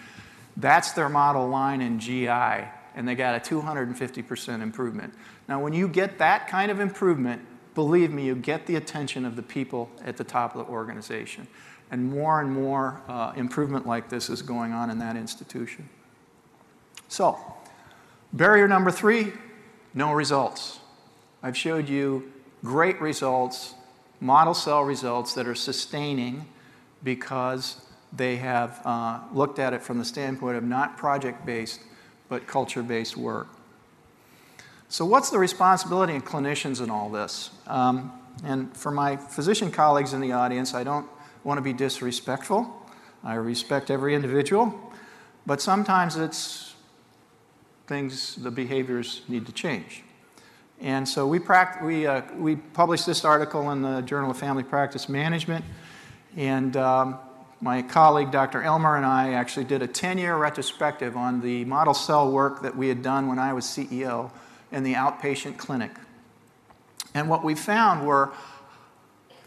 [0.58, 5.14] That's their model line in GI, and they got a 250% improvement.
[5.48, 7.46] Now, when you get that kind of improvement,
[7.76, 11.48] believe me, you get the attention of the people at the top of the organization.
[11.92, 15.90] And more and more uh, improvement like this is going on in that institution.
[17.08, 17.40] So,
[18.32, 19.34] barrier number three
[19.94, 20.80] no results.
[21.42, 22.32] I've showed you
[22.64, 23.74] great results,
[24.20, 26.46] model cell results that are sustaining
[27.04, 27.82] because
[28.14, 31.82] they have uh, looked at it from the standpoint of not project based,
[32.28, 33.48] but culture based work.
[34.92, 37.52] So, what's the responsibility of clinicians in all this?
[37.68, 38.12] Um,
[38.44, 41.08] and for my physician colleagues in the audience, I don't
[41.44, 42.76] want to be disrespectful.
[43.24, 44.74] I respect every individual,
[45.46, 46.74] but sometimes it's
[47.86, 50.04] things, the behaviors need to change.
[50.82, 54.64] And so we, pract- we, uh, we published this article in the Journal of Family
[54.64, 55.66] Practice Management.
[56.36, 57.20] And um,
[57.62, 58.64] my colleague, Dr.
[58.64, 62.76] Elmer, and I actually did a 10 year retrospective on the model cell work that
[62.76, 64.32] we had done when I was CEO
[64.72, 65.92] in the outpatient clinic.
[67.14, 68.32] And what we found were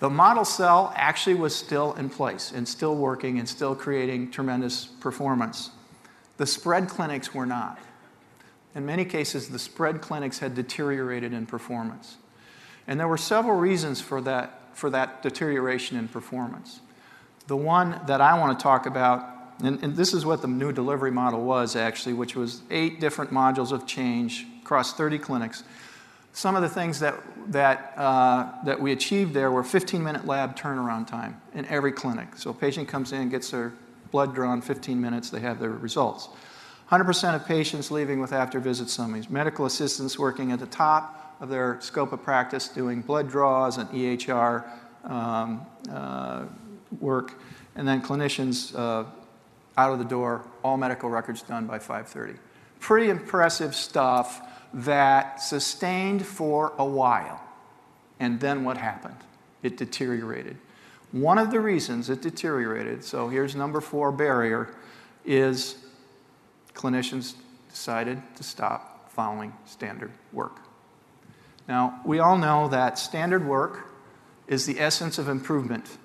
[0.00, 4.86] the model cell actually was still in place and still working and still creating tremendous
[4.86, 5.70] performance.
[6.38, 7.78] The spread clinics were not.
[8.74, 12.16] In many cases, the spread clinics had deteriorated in performance.
[12.88, 16.80] And there were several reasons for that, for that deterioration in performance.
[17.46, 19.24] The one that I want to talk about,
[19.62, 23.30] and, and, this is what the new delivery model was actually, which was eight different
[23.30, 25.64] modules of change across 30 clinics.
[26.32, 27.14] Some of the things that,
[27.48, 32.28] that, uh, that we achieved there were 15 minute lab turnaround time in every clinic.
[32.36, 33.74] So a patient comes in, gets their
[34.10, 36.30] blood drawn, 15 minutes, they have their results.
[36.90, 39.28] 100% of patients leaving with after visit summaries.
[39.28, 43.90] Medical assistants working at the top of their scope of practice doing blood draws and
[43.90, 44.64] EHR
[45.04, 46.46] um, uh,
[46.98, 47.34] work.
[47.76, 49.04] And then clinicians uh,
[49.76, 52.38] out of the door, all medical records done by 5.30.
[52.80, 54.40] Pretty impressive stuff
[54.72, 57.40] that sustained for a while.
[58.18, 59.16] And then what happened?
[59.62, 60.56] It deteriorated.
[61.12, 64.74] One of the reasons it deteriorated, so here's number four barrier,
[65.24, 65.76] is
[66.74, 67.34] clinicians
[67.68, 70.58] decided to stop following standard work.
[71.68, 73.92] Now, we all know that standard work
[74.46, 75.98] is the essence of improvement.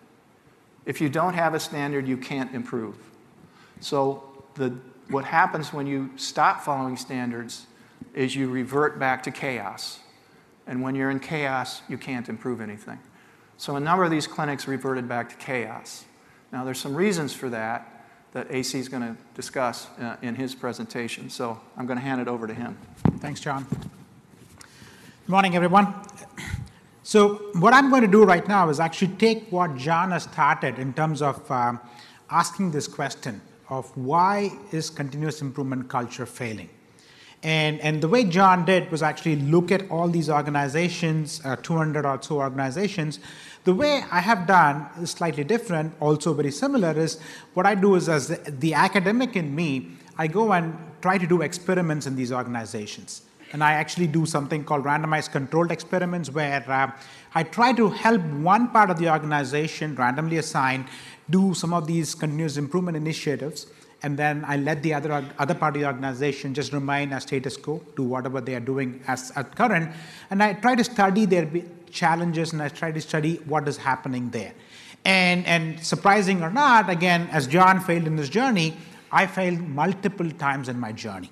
[0.85, 2.97] If you don't have a standard, you can't improve.
[3.79, 4.23] So,
[4.55, 4.75] the,
[5.09, 7.65] what happens when you stop following standards
[8.17, 9.99] is you revert back to chaos.
[10.65, 12.99] And when you're in chaos, you can't improve anything.
[13.57, 16.03] So, a number of these clinics reverted back to chaos.
[16.51, 17.93] Now, there's some reasons for that
[18.33, 21.29] that AC is going to discuss uh, in his presentation.
[21.29, 22.77] So I'm going to hand it over to him.
[23.19, 23.65] Thanks, John.
[23.69, 25.93] Good morning, everyone.
[27.03, 30.79] So, what I'm going to do right now is actually take what John has started
[30.79, 31.79] in terms of um,
[32.29, 36.69] asking this question of why is continuous improvement culture failing?
[37.47, 42.05] And, and the way John did was actually look at all these organizations, uh, 200
[42.05, 43.21] or so organizations,
[43.63, 47.21] the way I have done is slightly different, also very similar, is
[47.53, 51.25] what I do is as the, the academic in me, I go and try to
[51.25, 53.21] do experiments in these organizations.
[53.53, 56.91] And I actually do something called randomized controlled experiments where uh,
[57.33, 60.87] I try to help one part of the organization, randomly assigned,
[61.29, 63.67] do some of these continuous improvement initiatives.
[64.03, 67.57] And then I let the other, other part of the organization just remain as status
[67.57, 69.91] quo, do whatever they are doing as at current.
[70.29, 71.49] And I try to study their
[71.89, 74.53] challenges and I try to study what is happening there.
[75.03, 78.75] And, and surprising or not, again, as John failed in his journey,
[79.11, 81.31] I failed multiple times in my journey.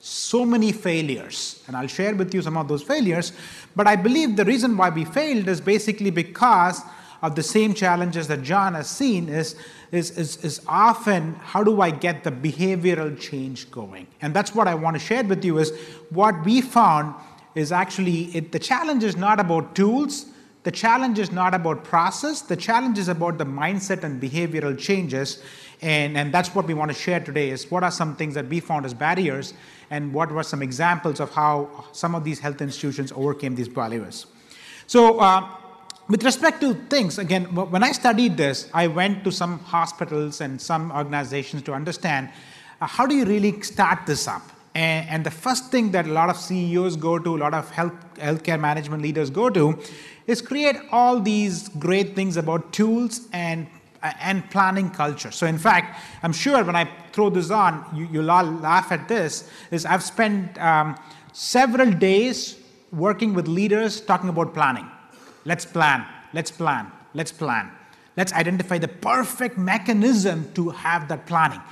[0.00, 3.32] So many failures, and I'll share with you some of those failures.
[3.74, 6.80] But I believe the reason why we failed is basically because
[7.20, 9.56] of the same challenges that John has seen is,
[9.90, 14.06] is, is, is often how do I get the behavioral change going?
[14.20, 15.72] And that's what I want to share with you is
[16.10, 17.14] what we found
[17.54, 20.26] is actually it, the challenge is not about tools,
[20.64, 25.42] the challenge is not about process, the challenge is about the mindset and behavioral changes.
[25.80, 28.48] And, and that's what we want to share today is what are some things that
[28.48, 29.54] we found as barriers
[29.90, 34.26] and what were some examples of how some of these health institutions overcame these barriers.
[34.86, 35.48] So uh,
[36.08, 40.60] with respect to things, again, when I studied this, I went to some hospitals and
[40.60, 42.30] some organizations to understand
[42.80, 44.42] uh, how do you really start this up?
[44.74, 47.68] And, and, the first thing that a lot of CEOs go to, a lot of
[47.70, 49.78] health healthcare management leaders go to,
[50.26, 53.66] is create all these great things about tools and
[54.02, 55.32] and planning culture.
[55.32, 59.08] So, in fact, I'm sure when I throw this on, you, you'll all laugh at
[59.08, 59.50] this.
[59.72, 60.96] Is I've spent um,
[61.32, 62.56] several days
[62.92, 64.88] working with leaders talking about planning.
[65.48, 66.04] Let's plan.
[66.34, 66.92] Let's plan.
[67.14, 67.70] Let's plan.
[68.18, 71.62] Let's identify the perfect mechanism to have that planning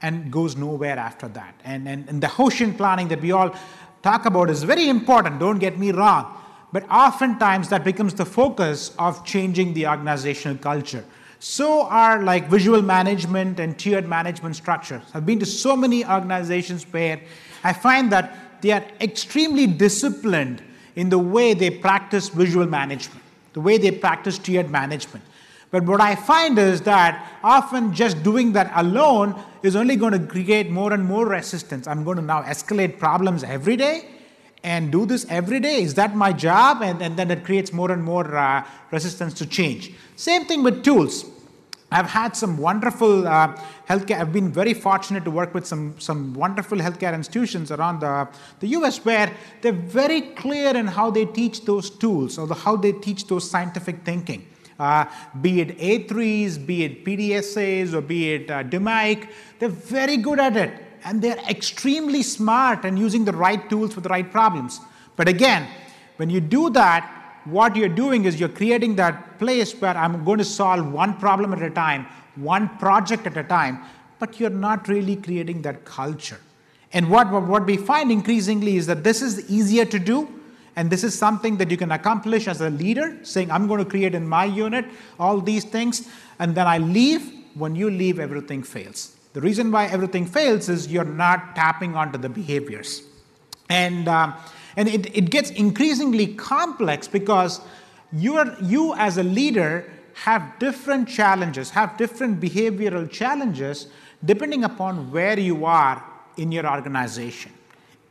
[0.00, 1.54] and goes nowhere after that.
[1.62, 3.54] And, and, and the Hoshin planning that we all
[4.02, 6.34] talk about is very important, don't get me wrong.
[6.72, 11.04] But oftentimes that becomes the focus of changing the organizational culture.
[11.38, 15.02] So are like visual management and tiered management structures.
[15.12, 17.20] I've been to so many organizations where
[17.62, 20.62] I find that they are extremely disciplined
[20.98, 23.22] in the way they practice visual management,
[23.52, 25.24] the way they practice tiered management.
[25.70, 30.26] But what I find is that often just doing that alone is only going to
[30.26, 31.86] create more and more resistance.
[31.86, 34.08] I'm going to now escalate problems every day
[34.64, 35.82] and do this every day.
[35.82, 36.82] Is that my job?
[36.82, 39.92] And, and then it creates more and more uh, resistance to change.
[40.16, 41.24] Same thing with tools.
[41.90, 43.56] I've had some wonderful uh,
[43.88, 44.20] healthcare.
[44.20, 48.28] I've been very fortunate to work with some, some wonderful healthcare institutions around the,
[48.60, 52.76] the US where they're very clear in how they teach those tools or the, how
[52.76, 54.46] they teach those scientific thinking.
[54.78, 55.06] Uh,
[55.40, 59.28] be it A3s, be it PDSAs, or be it uh, DMAIC,
[59.58, 60.72] they're very good at it.
[61.04, 64.78] And they're extremely smart and using the right tools for the right problems.
[65.16, 65.66] But again,
[66.16, 70.38] when you do that, what you're doing is you're creating that place where I'm going
[70.38, 73.80] to solve one problem at a time, one project at a time,
[74.18, 76.40] but you're not really creating that culture.
[76.92, 80.28] And what, what we find increasingly is that this is easier to do,
[80.76, 83.88] and this is something that you can accomplish as a leader, saying, I'm going to
[83.88, 84.86] create in my unit
[85.18, 86.08] all these things,
[86.38, 87.34] and then I leave.
[87.54, 89.16] When you leave, everything fails.
[89.32, 93.02] The reason why everything fails is you're not tapping onto the behaviors.
[93.68, 94.36] And uh,
[94.78, 97.60] and it, it gets increasingly complex because
[98.12, 103.88] you're, you, as a leader, have different challenges, have different behavioral challenges
[104.24, 106.04] depending upon where you are
[106.36, 107.50] in your organization.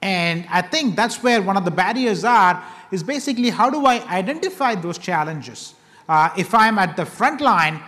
[0.01, 2.61] And I think that's where one of the barriers are
[2.91, 5.73] is basically how do I identify those challenges?
[6.09, 7.79] Uh, if I'm at the front line,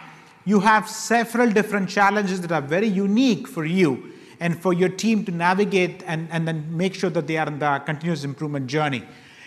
[0.46, 5.26] you have several different challenges that are very unique for you and for your team
[5.26, 9.04] to navigate and, and then make sure that they are in the continuous improvement journey.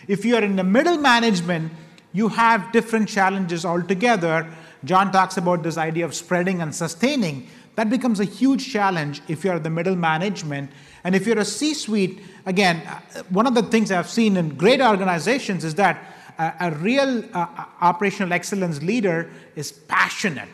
[0.09, 1.73] If you are in the middle management,
[2.13, 4.47] you have different challenges altogether.
[4.85, 7.49] John talks about this idea of spreading and sustaining.
[7.77, 10.71] That becomes a huge challenge if you're the middle management.
[11.05, 14.57] And if you're a C suite, again, uh, one of the things I've seen in
[14.57, 16.05] great organizations is that
[16.39, 17.47] a, a real uh,
[17.81, 20.51] operational excellence leader is passionate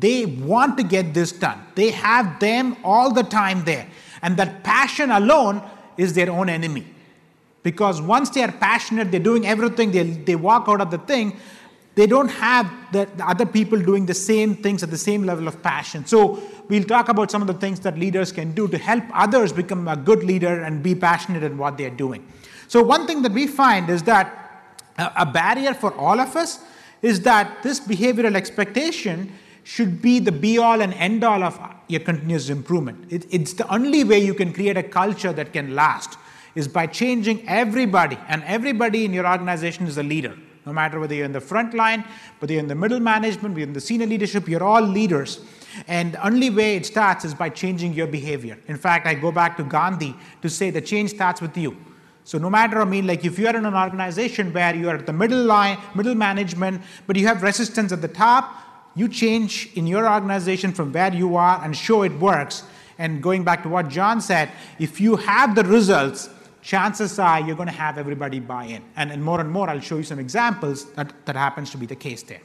[0.00, 1.60] they want to get this done.
[1.74, 3.86] They have them all the time there.
[4.22, 5.62] And that passion alone
[5.96, 6.86] is their own enemy.
[7.62, 11.36] Because once they are passionate, they're doing everything, they, they walk out of the thing,
[11.94, 15.46] they don't have the, the, other people doing the same things at the same level
[15.46, 16.06] of passion.
[16.06, 19.52] So we'll talk about some of the things that leaders can do to help others
[19.52, 22.26] become a good leader and be passionate in what they're doing.
[22.68, 26.60] So one thing that we find is that a, a barrier for all of us
[27.02, 29.32] is that this behavioral expectation
[29.62, 33.12] should be the be all and end all of your continuous improvement.
[33.12, 36.18] It, it's the only way you can create a culture that can last
[36.54, 40.36] is by changing everybody, and everybody in your organization is a leader.
[40.66, 42.04] No matter whether you're in the front line,
[42.38, 45.40] whether you're in the middle management, whether you're in the senior leadership, you're all leaders.
[45.86, 48.58] And the only way it starts is by changing your behavior.
[48.66, 51.76] In fact, I go back to Gandhi to say the change starts with you.
[52.24, 54.96] So no matter, I mean, like if you are in an organization where you are
[54.96, 59.70] at the middle line, middle management, but you have resistance at the top, you change
[59.74, 62.64] in your organization from where you are and show it works.
[62.98, 66.28] And going back to what John said, if you have the results,
[66.62, 68.82] chances are you're going to have everybody buy in.
[68.96, 71.86] And, and more and more, I'll show you some examples that, that happens to be
[71.86, 72.40] the case there.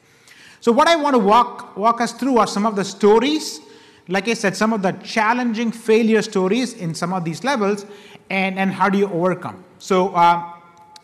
[0.62, 3.60] So, what I want to walk, walk us through are some of the stories,
[4.08, 7.86] like I said, some of the challenging failure stories in some of these levels,
[8.30, 9.64] and, and how do you overcome.
[9.80, 10.54] So, uh,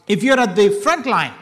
[0.07, 1.33] if you're at the front line,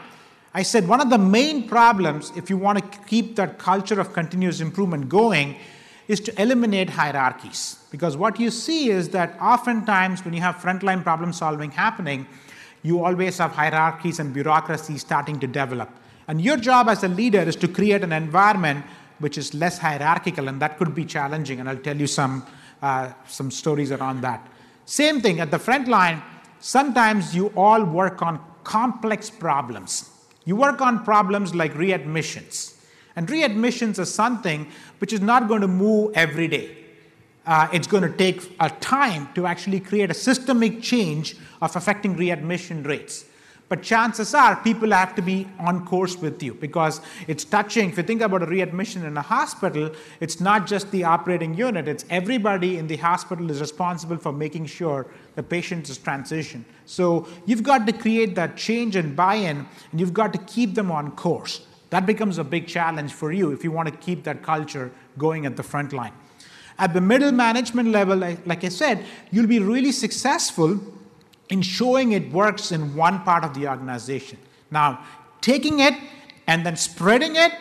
[0.52, 4.12] I said one of the main problems, if you want to keep that culture of
[4.12, 5.56] continuous improvement going,
[6.08, 7.78] is to eliminate hierarchies.
[7.92, 12.26] Because what you see is that oftentimes when you have frontline problem solving happening,
[12.82, 15.88] you always have hierarchies and bureaucracy starting to develop.
[16.26, 18.84] And your job as a leader is to create an environment
[19.20, 21.60] which is less hierarchical, and that could be challenging.
[21.60, 22.44] And I'll tell you some,
[22.82, 24.48] uh, some stories around that.
[24.86, 26.22] Same thing at the front line,
[26.58, 30.09] sometimes you all work on complex problems.
[30.44, 32.74] You work on problems like readmissions.
[33.16, 34.68] And readmissions is something
[34.98, 36.76] which is not going to move every day.
[37.46, 42.16] Uh, it's going to take a time to actually create a systemic change of affecting
[42.16, 43.24] readmission rates.
[43.70, 47.90] But chances are people have to be on course with you because it's touching.
[47.90, 51.86] If you think about a readmission in a hospital, it's not just the operating unit,
[51.86, 55.06] it's everybody in the hospital is responsible for making sure
[55.36, 56.64] the patient is transitioned.
[56.84, 60.74] So you've got to create that change and buy in, and you've got to keep
[60.74, 61.64] them on course.
[61.90, 65.46] That becomes a big challenge for you if you want to keep that culture going
[65.46, 66.12] at the front line.
[66.76, 70.80] At the middle management level, like I said, you'll be really successful
[71.50, 74.38] in showing it works in one part of the organization.
[74.70, 75.04] Now,
[75.40, 75.94] taking it
[76.46, 77.52] and then spreading it,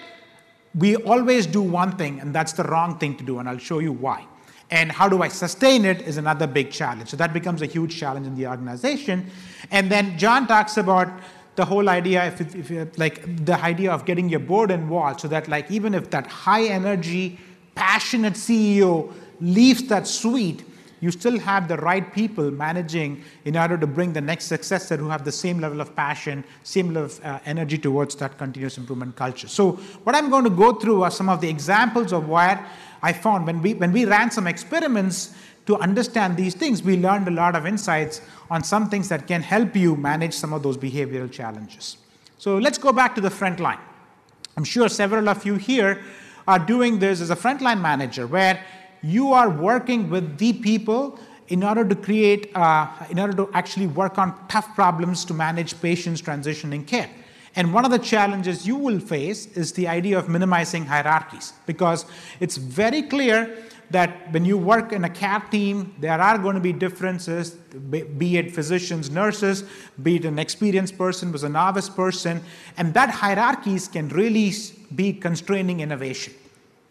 [0.76, 3.80] we always do one thing, and that's the wrong thing to do, and I'll show
[3.80, 4.26] you why.
[4.72, 7.10] And how do I sustain it is another big challenge.
[7.10, 9.26] So that becomes a huge challenge in the organization.
[9.72, 11.08] And then John talks about
[11.56, 15.28] the whole idea, if, it, if like the idea of getting your board involved, so
[15.30, 17.40] that like even if that high energy,
[17.74, 19.12] passionate CEO
[19.42, 20.64] leaves that suite,
[21.02, 25.10] you still have the right people managing in order to bring the next successor who
[25.10, 29.16] have the same level of passion, same level of uh, energy towards that continuous improvement
[29.16, 29.48] culture.
[29.48, 29.74] So,
[30.04, 32.66] what I'm going to go through are some of the examples of where
[33.02, 35.34] I found when we when we ran some experiments
[35.66, 39.42] to understand these things, we learned a lot of insights on some things that can
[39.42, 41.98] help you manage some of those behavioral challenges.
[42.40, 43.78] So let's go back to the front line.
[44.58, 46.02] I'm sure several of you here
[46.48, 48.66] are doing this as a frontline manager where
[49.02, 53.88] you are working with the people in order to create, uh, in order to actually
[53.88, 57.10] work on tough problems to manage patients transitioning care.
[57.56, 62.06] And one of the challenges you will face is the idea of minimizing hierarchies because
[62.40, 66.62] it's very clear that when you work in a care team, there are going to
[66.62, 69.64] be differences, be it physicians, nurses,
[70.04, 72.42] be it an experienced person was a novice person,
[72.78, 74.54] and that hierarchies can really
[74.94, 76.34] be constraining innovation.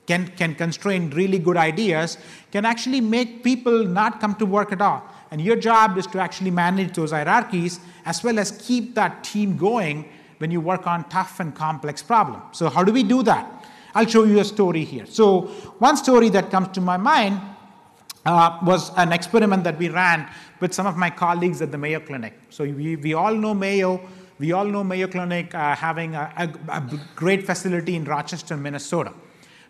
[0.08, 2.16] Can, can constrain really good ideas,
[2.50, 5.02] can actually make people not come to work at all.
[5.30, 9.58] And your job is to actually manage those hierarchies as well as keep that team
[9.58, 12.56] going when you work on tough and complex problems.
[12.56, 13.66] So, how do we do that?
[13.94, 15.04] I'll show you a story here.
[15.04, 15.42] So,
[15.78, 17.40] one story that comes to my mind
[18.24, 20.26] uh, was an experiment that we ran
[20.60, 22.32] with some of my colleagues at the Mayo Clinic.
[22.48, 24.00] So, we, we all know Mayo.
[24.38, 29.12] We all know Mayo Clinic uh, having a, a, a great facility in Rochester, Minnesota.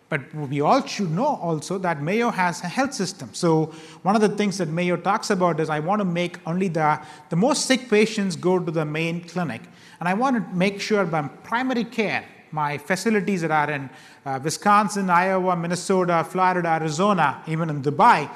[0.09, 3.29] But we all should know also that Mayo has a health system.
[3.33, 3.65] So
[4.01, 6.99] one of the things that Mayo talks about is I want to make only the,
[7.29, 9.61] the most sick patients go to the main clinic.
[9.99, 13.89] And I want to make sure my primary care my facilities that are in
[14.25, 18.29] uh, Wisconsin, Iowa, Minnesota, Florida, Arizona, even in Dubai,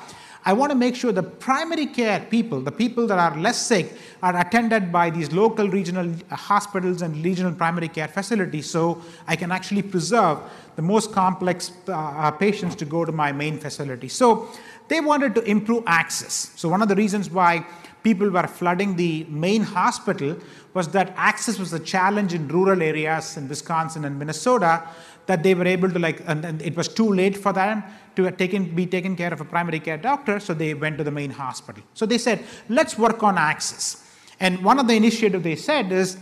[0.45, 3.93] I want to make sure the primary care people, the people that are less sick,
[4.21, 9.35] are attended by these local regional uh, hospitals and regional primary care facilities so I
[9.35, 10.39] can actually preserve
[10.75, 14.09] the most complex uh, uh patients to go to my main facility.
[14.09, 14.49] So
[14.87, 16.51] they wanted to improve access.
[16.55, 17.65] So, one of the reasons why
[18.03, 20.37] people were flooding the main hospital
[20.73, 24.83] was that access was a challenge in rural areas in Wisconsin and Minnesota
[25.25, 27.83] that they were able to like and, and it was too late for them
[28.15, 31.11] to taken, be taken care of a primary care doctor so they went to the
[31.11, 34.07] main hospital so they said let's work on access
[34.39, 36.17] and one of the initiatives they said is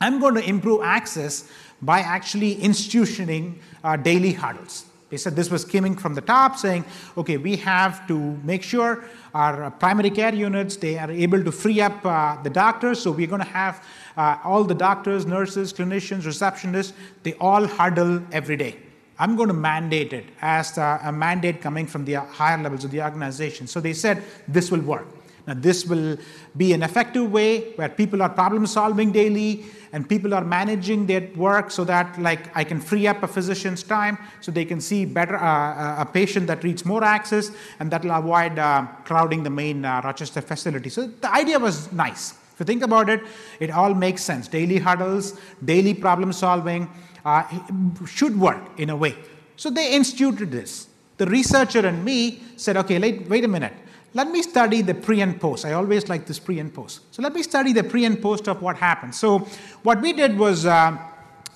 [0.00, 1.50] i'm going to improve access
[1.82, 6.84] by actually institutioning uh, daily huddles they said this was coming from the top, saying,
[7.16, 11.80] okay, we have to make sure our primary care units, they are able to free
[11.80, 13.00] up uh, the doctors.
[13.02, 13.84] So we're going to have
[14.16, 16.92] uh, all the doctors, nurses, clinicians, receptionists,
[17.22, 18.76] they all huddle every day.
[19.18, 22.90] I'm going to mandate it as a, a mandate coming from the higher levels of
[22.90, 23.66] the organization.
[23.66, 25.06] So they said this will work.
[25.46, 26.18] Now, this will
[26.56, 31.28] be an effective way where people are problem solving daily and people are managing their
[31.36, 35.04] work so that like I can free up a physician's time so they can see
[35.04, 39.50] better uh, a patient that needs more access and that will avoid uh, crowding the
[39.50, 40.88] main uh, Rochester facility.
[40.88, 42.34] So the idea was nice.
[42.56, 43.20] If you think about it,
[43.60, 44.48] it all makes sense.
[44.48, 46.90] Daily huddles, daily problem solving
[47.24, 47.44] uh,
[48.06, 49.14] should work in a way.
[49.56, 50.88] So they instituted this.
[51.18, 53.74] The researcher and me said, okay, wait, wait a minute
[54.16, 55.66] let me study the pre and post.
[55.66, 57.00] I always like this pre and post.
[57.14, 59.14] So let me study the pre and post of what happened.
[59.14, 59.40] So
[59.82, 60.96] what we did was, uh,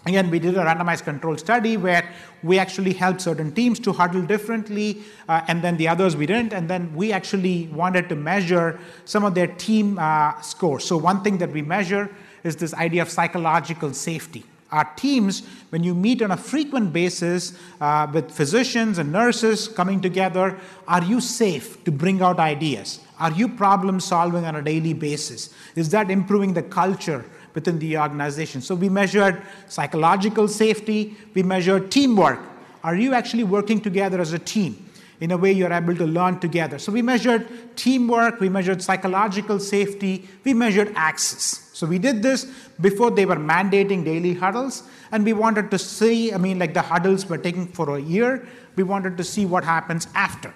[0.06, 2.08] again, we did a randomized control study where
[2.42, 6.52] we actually helped certain teams to huddle differently, uh, and then the others we didn't.
[6.52, 10.84] And then we actually wanted to measure some of their team uh, scores.
[10.84, 15.82] So one thing that we measure is this idea of psychological safety our teams, when
[15.82, 21.20] you meet on a frequent basis uh, with physicians and nurses coming together, are you
[21.20, 23.00] safe to bring out ideas?
[23.18, 25.52] Are you problem solving on a daily basis?
[25.74, 27.24] Is that improving the culture
[27.54, 28.60] within the organization?
[28.60, 32.40] So we measured psychological safety, we measured teamwork.
[32.82, 34.86] Are you actually working together as a team?
[35.20, 36.78] in a way you're able to learn together.
[36.78, 41.70] So we measured teamwork, we measured psychological safety, we measured access.
[41.74, 42.46] So we did this
[42.80, 44.82] before they were mandating daily huddles,
[45.12, 48.46] and we wanted to see, I mean, like the huddles were taking for a year,
[48.76, 50.54] we wanted to see what happens after.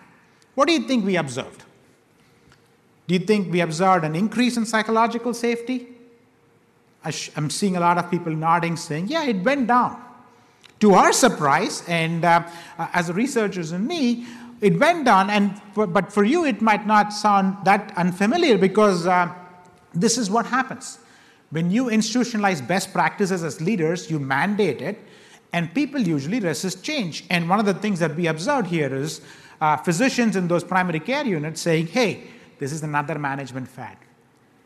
[0.54, 1.64] What do you think we observed?
[3.06, 5.88] Do you think we observed an increase in psychological safety?
[7.36, 10.02] I'm seeing a lot of people nodding, saying, yeah, it went down.
[10.80, 12.46] To our surprise, and uh,
[12.78, 14.26] as researchers and me,
[14.60, 19.32] it went down, and but for you, it might not sound that unfamiliar because uh,
[19.92, 20.98] this is what happens.
[21.50, 24.98] When you institutionalize best practices as leaders, you mandate it,
[25.52, 27.24] and people usually resist change.
[27.30, 29.20] And one of the things that we observed here is
[29.60, 32.24] uh, physicians in those primary care units saying, hey,
[32.58, 33.96] this is another management fad.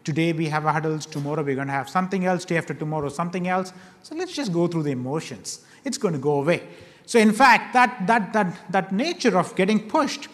[0.05, 3.49] Today we have huddles, tomorrow we're going to have something else, day after tomorrow something
[3.49, 3.73] else.
[4.03, 5.65] So let's just go through the emotions.
[5.85, 6.63] It's going to go away.
[7.07, 10.29] So, in fact, that, that, that, that nature of getting pushed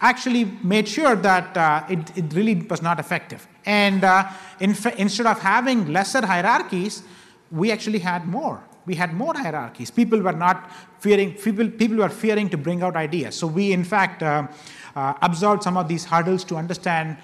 [0.00, 3.46] actually made sure that uh, it, it really was not effective.
[3.64, 4.28] And uh,
[4.60, 7.02] in instead of having lesser hierarchies,
[7.50, 8.62] we actually had more.
[8.86, 9.90] We had more hierarchies.
[9.90, 13.34] People were not fearing, people, people were fearing to bring out ideas.
[13.34, 14.46] So we, in fact, uh,
[14.94, 17.16] uh, observed some of these hurdles to understand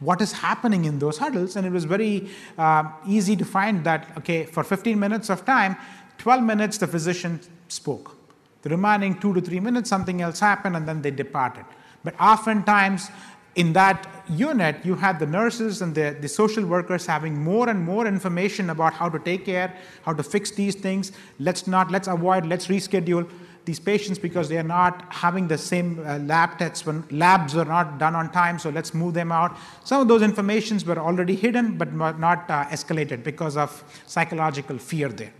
[0.00, 1.56] what is happening in those huddles.
[1.56, 2.28] And it was very
[2.58, 5.76] uh, easy to find that, okay, for 15 minutes of time,
[6.18, 8.16] 12 minutes the physician spoke.
[8.62, 11.64] The remaining two to three minutes, something else happened, and then they departed.
[12.04, 13.10] But oftentimes,
[13.56, 17.80] in that unit, you had the nurses and the, the social workers having more and
[17.80, 19.74] more information about how to take care,
[20.04, 21.12] how to fix these things.
[21.38, 23.28] Let's not, let's avoid, let's reschedule
[23.64, 27.64] these patients because they are not having the same uh, lab tests when labs are
[27.64, 29.56] not done on time, so let's move them out.
[29.84, 35.08] Some of those informations were already hidden but not uh, escalated because of psychological fear
[35.08, 35.32] there.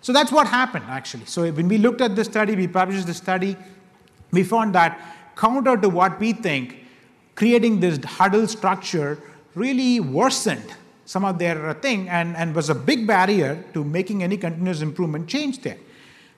[0.00, 1.26] So that's what happened actually.
[1.26, 3.56] So when we looked at the study, we published the study,
[4.30, 5.00] we found that
[5.36, 6.84] counter to what we think,
[7.34, 9.18] creating this huddle structure
[9.54, 10.74] really worsened
[11.04, 15.26] some of their thing and, and was a big barrier to making any continuous improvement
[15.26, 15.78] change there.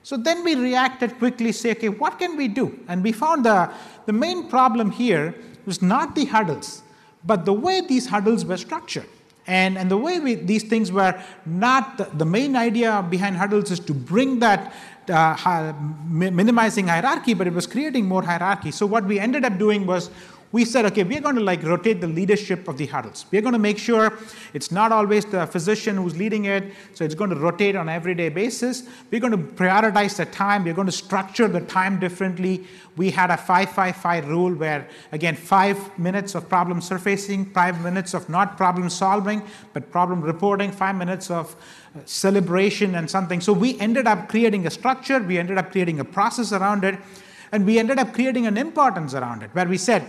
[0.03, 2.79] So then we reacted quickly, say, okay, what can we do?
[2.87, 3.71] And we found the,
[4.05, 5.35] the main problem here
[5.65, 6.81] was not the huddles,
[7.23, 9.07] but the way these huddles were structured.
[9.47, 13.71] And, and the way we, these things were not the, the, main idea behind huddles
[13.71, 14.73] is to bring that
[15.09, 15.73] uh,
[16.07, 18.71] minimizing hierarchy, but it was creating more hierarchy.
[18.71, 20.11] So what we ended up doing was
[20.51, 23.25] we said, okay, we're going to like rotate the leadership of the huddles.
[23.31, 24.17] We're going to make sure
[24.53, 27.95] it's not always the physician who's leading it, so it's going to rotate on an
[27.95, 28.83] everyday basis.
[29.09, 30.65] We're going to prioritize the time.
[30.65, 32.65] We're going to structure the time differently.
[32.97, 38.27] We had a 555 rule where, again, five minutes of problem surfacing, five minutes of
[38.27, 41.55] not problem solving, but problem reporting, five minutes of
[41.95, 43.39] uh, celebration and something.
[43.39, 46.99] So we ended up creating a structure, we ended up creating a process around it,
[47.53, 50.07] and we ended up creating an importance around it where we said,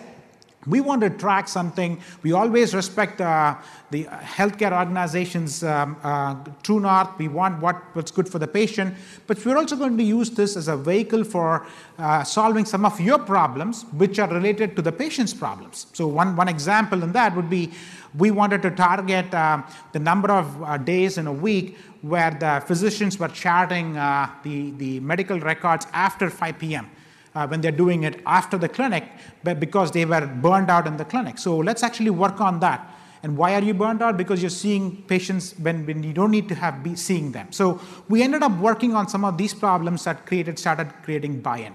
[0.66, 2.00] we want to track something.
[2.22, 3.56] We always respect uh,
[3.90, 7.10] the healthcare organization's um, uh, true north.
[7.18, 8.94] We want what, what's good for the patient.
[9.26, 11.66] But we're also going to use this as a vehicle for
[11.98, 15.86] uh, solving some of your problems, which are related to the patient's problems.
[15.94, 17.72] So, one, one example in that would be
[18.16, 22.62] we wanted to target uh, the number of uh, days in a week where the
[22.66, 26.90] physicians were charting uh, the, the medical records after 5 p.m
[27.34, 29.04] uh, when they're doing it after the clinic
[29.42, 31.38] but because they were burned out in the clinic.
[31.38, 32.88] So let's actually work on that.
[33.22, 34.16] And why are you burned out?
[34.16, 37.52] Because you're seeing patients when, when you don't need to have be seeing them.
[37.52, 41.72] So we ended up working on some of these problems that created started creating buy-in.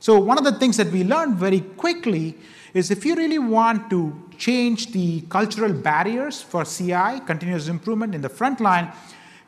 [0.00, 2.36] So one of the things that we learned very quickly
[2.74, 8.20] is if you really want to change the cultural barriers for CI, continuous improvement in
[8.20, 8.92] the front line,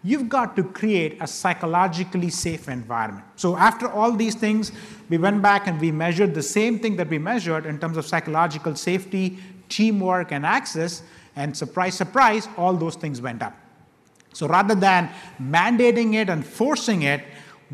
[0.02, 3.24] you've got to create a psychologically safe environment.
[3.36, 4.72] So, after all these things,
[5.08, 8.06] we went back and we measured the same thing that we measured in terms of
[8.06, 9.38] psychological safety,
[9.68, 11.02] teamwork, and access.
[11.36, 13.56] And surprise, surprise, all those things went up.
[14.32, 17.22] So, rather than mandating it and forcing it,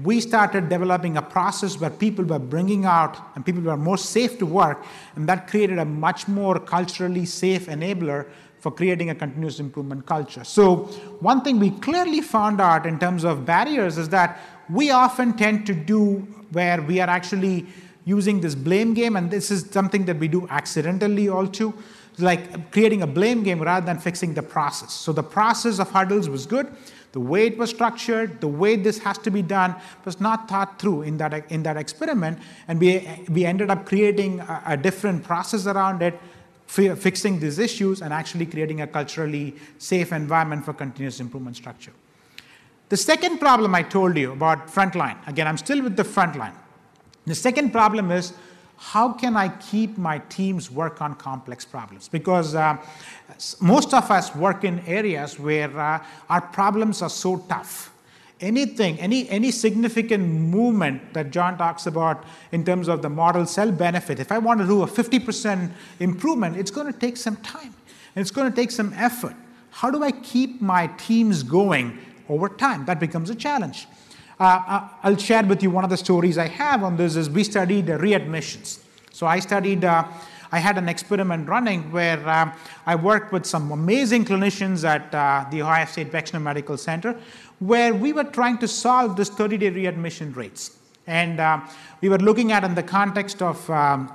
[0.02, 4.38] we started developing a process where people were bringing out and people were more safe
[4.38, 8.26] to work, and that created a much more culturally safe enabler
[8.60, 10.44] for creating a continuous improvement culture.
[10.44, 10.84] So,
[11.20, 15.66] one thing we clearly found out in terms of barriers is that we often tend
[15.66, 17.66] to do where we are actually
[18.04, 21.74] using this blame game, and this is something that we do accidentally also,
[22.18, 24.92] like creating a blame game rather than fixing the process.
[24.92, 26.66] So, the process of huddles was good.
[27.12, 30.78] The way it was structured, the way this has to be done was not thought
[30.78, 32.38] through in that, in that experiment,
[32.68, 36.18] and we, we ended up creating a, a different process around it
[36.66, 41.92] fixing these issues and actually creating a culturally safe environment for continuous improvement structure.
[42.88, 46.54] The second problem I told you about frontline, again, I'm still with the frontline.
[47.24, 48.32] The second problem is
[48.76, 52.08] how can I keep my teams work on complex problems?
[52.08, 52.76] Because uh,
[53.60, 57.92] most of us work in areas where uh, our problems are so tough
[58.40, 63.72] anything, any, any significant movement that John talks about in terms of the model cell
[63.72, 65.70] benefit, if I want to do a 50%
[66.00, 67.74] improvement, it's going to take some time
[68.14, 69.34] and it's going to take some effort.
[69.70, 72.84] How do I keep my teams going over time?
[72.86, 73.86] That becomes a challenge.
[74.38, 77.30] Uh, uh I'll share with you one of the stories I have on this is
[77.30, 78.80] we studied uh, readmissions.
[79.12, 80.04] So I studied uh,
[80.52, 82.52] I had an experiment running where um,
[82.86, 87.18] I worked with some amazing clinicians at uh, the Ohio State Wexner Medical Center
[87.58, 90.78] where we were trying to solve this 30 day readmission rates.
[91.06, 91.60] And uh,
[92.00, 94.12] we were looking at in the context of um,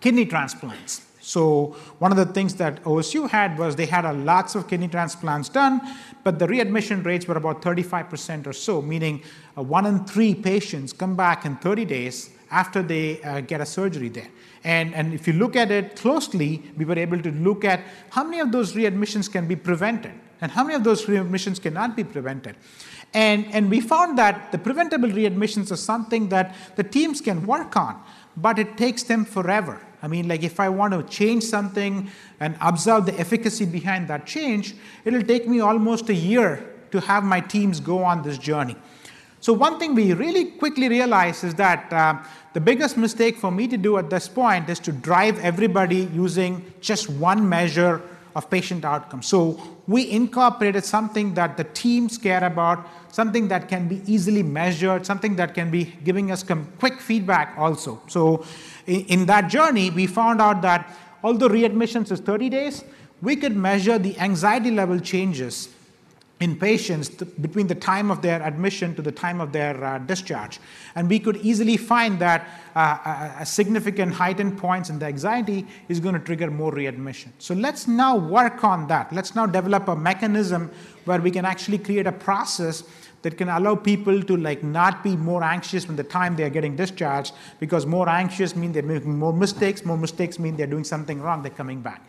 [0.00, 1.06] kidney transplants.
[1.20, 4.88] So, one of the things that OSU had was they had a lots of kidney
[4.88, 5.80] transplants done,
[6.24, 9.22] but the readmission rates were about 35% or so, meaning
[9.56, 13.66] uh, one in three patients come back in 30 days after they uh, get a
[13.66, 14.28] surgery there.
[14.64, 18.24] And, and if you look at it closely, we were able to look at how
[18.24, 22.04] many of those readmissions can be prevented and how many of those readmissions cannot be
[22.04, 22.56] prevented.
[23.12, 27.76] And, and we found that the preventable readmissions are something that the teams can work
[27.76, 28.00] on,
[28.36, 29.80] but it takes them forever.
[30.02, 34.26] I mean, like if I want to change something and observe the efficacy behind that
[34.26, 34.74] change,
[35.04, 38.76] it'll take me almost a year to have my teams go on this journey.
[39.42, 42.22] So, one thing we really quickly realized is that uh,
[42.52, 46.72] the biggest mistake for me to do at this point is to drive everybody using
[46.80, 48.02] just one measure
[48.34, 49.22] of patient outcome.
[49.22, 55.04] So, we incorporated something that the teams care about, something that can be easily measured,
[55.04, 56.44] something that can be giving us
[56.78, 58.00] quick feedback also.
[58.08, 58.44] So,
[58.86, 62.84] in, in that journey, we found out that although readmissions is 30 days,
[63.22, 65.68] we could measure the anxiety level changes
[66.40, 70.58] in patients between the time of their admission to the time of their uh, discharge.
[70.94, 75.66] And we could easily find that uh, a, a, significant heightened points in the anxiety
[75.88, 77.34] is going to trigger more readmission.
[77.38, 79.12] So let's now work on that.
[79.12, 80.70] Let's now develop a mechanism
[81.04, 82.84] where we can actually create a process
[83.20, 86.50] that can allow people to like not be more anxious when the time they are
[86.50, 90.84] getting discharged because more anxious mean they're making more mistakes more mistakes mean they're doing
[90.84, 92.02] something wrong they're coming back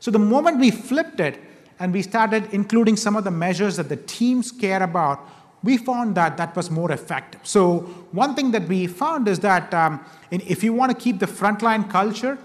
[0.00, 1.38] so the moment we flipped it
[1.78, 5.20] and we started including some of the measures that the teams care about
[5.62, 7.80] we found that that was more effective so
[8.12, 11.88] one thing that we found is that um, if you want to keep the frontline
[11.90, 12.38] culture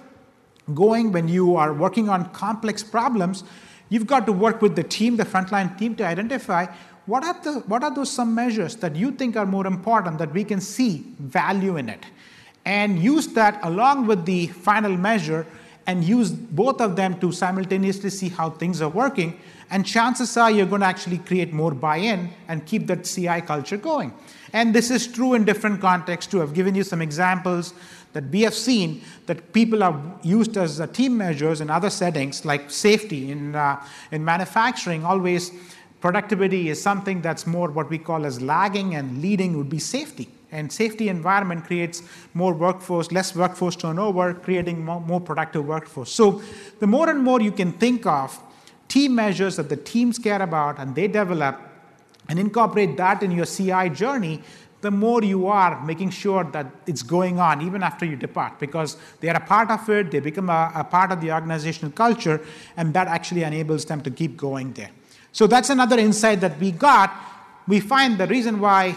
[0.74, 3.44] going when you are working on complex problems
[3.90, 6.66] you've got to work with the team the frontline team to identify
[7.06, 10.32] what are, the, what are those some measures that you think are more important that
[10.34, 12.06] we can see value in it?
[12.64, 15.48] And use that along with the final measure
[15.92, 19.38] and use both of them to simultaneously see how things are working.
[19.70, 23.42] And chances are you're going to actually create more buy in and keep that CI
[23.42, 24.14] culture going.
[24.54, 26.42] And this is true in different contexts too.
[26.42, 27.74] I've given you some examples
[28.14, 32.72] that we have seen that people are used as team measures in other settings like
[32.72, 35.52] safety in, uh, in manufacturing always
[36.02, 40.28] productivity is something that's more what we call as lagging and leading would be safety
[40.52, 46.42] and safety environment creates more workforce less workforce turnover creating more, more, productive workforce so
[46.80, 48.40] the more and more you can think of
[48.88, 51.60] team measures that the teams care about and they develop
[52.30, 54.42] and incorporate that in your ci journey
[54.82, 58.98] the more you are making sure that it's going on even after you depart because
[59.20, 62.42] they are a part of it they become a, a part of the organizational culture
[62.78, 64.90] and that actually enables them to keep going there
[65.32, 67.12] so that's another insight that we got.
[67.68, 68.96] We find the reason why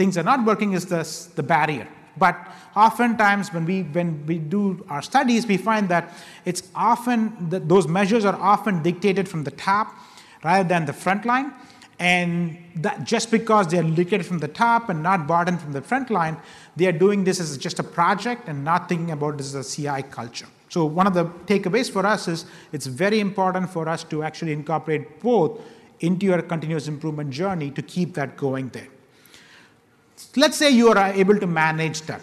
[0.00, 1.02] things are not working is the,
[1.36, 1.86] the barrier.
[2.16, 2.34] But
[2.74, 6.04] oftentimes, when we, when we do our studies, we find that
[6.46, 9.94] it's often that those measures are often dictated from the top
[10.42, 11.52] rather than the front line.
[11.98, 15.82] And that just because they are dictated from the top and not in from the
[15.82, 16.38] front line,
[16.76, 19.66] they are doing this as just a project and not thinking about this as a
[19.70, 20.46] CI culture.
[20.70, 24.54] So one of the takeaways for us is it's very important for us to actually
[24.54, 25.60] incorporate both
[26.00, 28.88] into your continuous improvement journey to keep that going there.
[30.36, 32.20] Let's say you are able to manage that.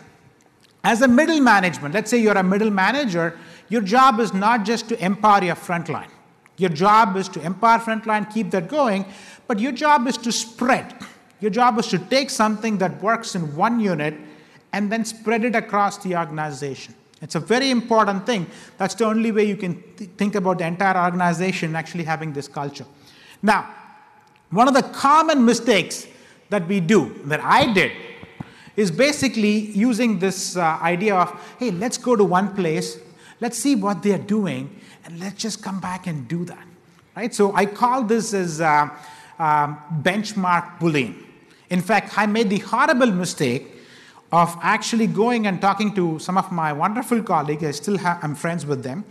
[0.83, 3.37] As a middle management, let's say you're a middle manager,
[3.69, 6.09] your job is not just to empower your frontline.
[6.57, 9.05] Your job is to empower frontline, keep that going,
[9.47, 10.93] but your job is to spread.
[11.39, 14.15] Your job is to take something that works in one unit
[14.73, 16.95] and then spread it across the organization.
[17.21, 18.47] It's a very important thing.
[18.77, 22.47] That's the only way you can th- think about the entire organization actually having this
[22.47, 22.85] culture.
[23.41, 23.73] Now,
[24.49, 26.07] one of the common mistakes
[26.49, 27.91] that we do, that I did,
[28.75, 31.29] is basically using this uh, idea of,
[31.59, 32.99] hey, let's go to one place,
[33.41, 36.65] let's see what they're doing, and let's just come back and do that.
[37.15, 37.33] Right?
[37.33, 38.89] So I call this as uh,
[39.39, 41.23] um, benchmark bullying.
[41.69, 43.73] In fact, I made the horrible mistake
[44.31, 48.35] of actually going and talking to some of my wonderful colleagues, I still have, I'm
[48.35, 49.05] friends with them,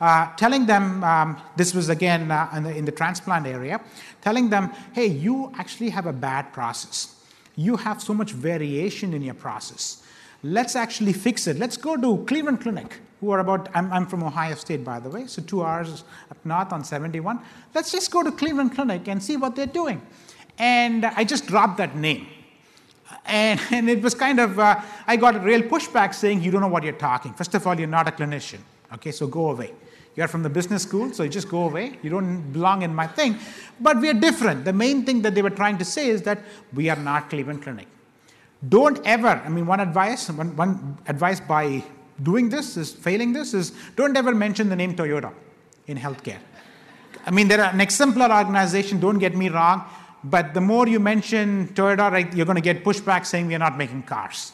[0.00, 3.80] uh, telling them, um, this was again uh, in, the, in the transplant area,
[4.22, 7.16] telling them, hey, you actually have a bad process.
[7.56, 10.02] You have so much variation in your process.
[10.42, 11.58] Let's actually fix it.
[11.58, 15.10] Let's go to Cleveland Clinic, who are about, I'm, I'm from Ohio State, by the
[15.10, 17.38] way, so two hours up north on 71.
[17.74, 20.00] Let's just go to Cleveland Clinic and see what they're doing.
[20.58, 22.26] And I just dropped that name
[23.26, 26.60] and, and it was kind of, uh, I got a real pushback saying, you don't
[26.60, 27.32] know what you're talking.
[27.32, 28.60] First of all, you're not a clinician.
[28.94, 29.72] Okay, so go away.
[30.20, 31.98] You're from the business school, so you just go away.
[32.02, 33.38] You don't belong in my thing.
[33.80, 34.66] But we are different.
[34.66, 36.42] The main thing that they were trying to say is that
[36.74, 37.86] we are not Cleveland Clinic.
[38.68, 41.82] Don't ever, I mean, one advice, one, one advice by
[42.22, 45.32] doing this is failing this is don't ever mention the name Toyota
[45.86, 46.40] in healthcare.
[47.24, 49.84] I mean, they're an exemplar organization, don't get me wrong,
[50.22, 53.64] but the more you mention Toyota, right, you're going to get pushback saying we are
[53.70, 54.52] not making cars.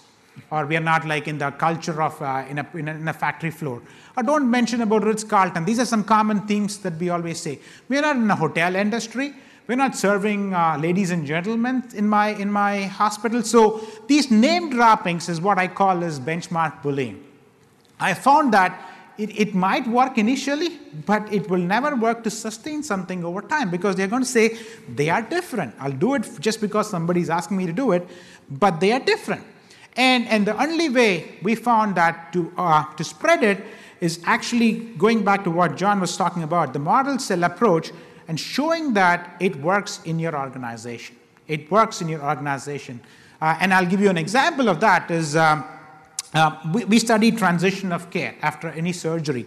[0.51, 3.09] or we are not like in the culture of uh, in, a, in, a, in,
[3.09, 3.83] a, factory floor.
[4.23, 5.65] Don't mention about Ritz Carlton.
[5.65, 7.59] These are some common themes that we always say.
[7.89, 9.35] We are not in a hotel industry.
[9.67, 13.43] We're not serving uh, ladies and gentlemen in my in my hospital.
[13.43, 17.23] So these name droppings is what I call as benchmark bullying.
[17.99, 18.81] I found that
[19.19, 23.71] it, it might work initially, but it will never work to sustain something over time
[23.71, 24.59] because they're going to say
[24.95, 25.75] they are different.
[25.81, 28.07] I'll do it just because somebody's asking me to do it,
[28.51, 29.45] but they are different.
[29.97, 33.65] And, and the only way we found that to, uh, to spread it
[34.01, 37.93] is actually going back to what John was talking about the model cell approach
[38.29, 41.17] and showing that it works in your organization.
[41.49, 43.01] It works in your organization.
[43.41, 45.65] Uh, and I'll give you an example of that is um,
[46.35, 49.47] uh, we, we study transition of care after any surgery.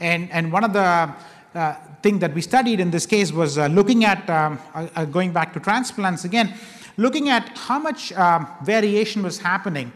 [0.00, 1.12] And, and one of the
[1.54, 5.52] uh, that we studied in this case was uh, looking at, um, uh, going back
[5.52, 6.54] to transplants again,
[6.96, 9.92] looking at how much um, variation was happening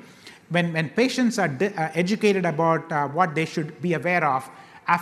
[0.51, 4.49] when, when patients are uh, educated about uh, what they should be aware of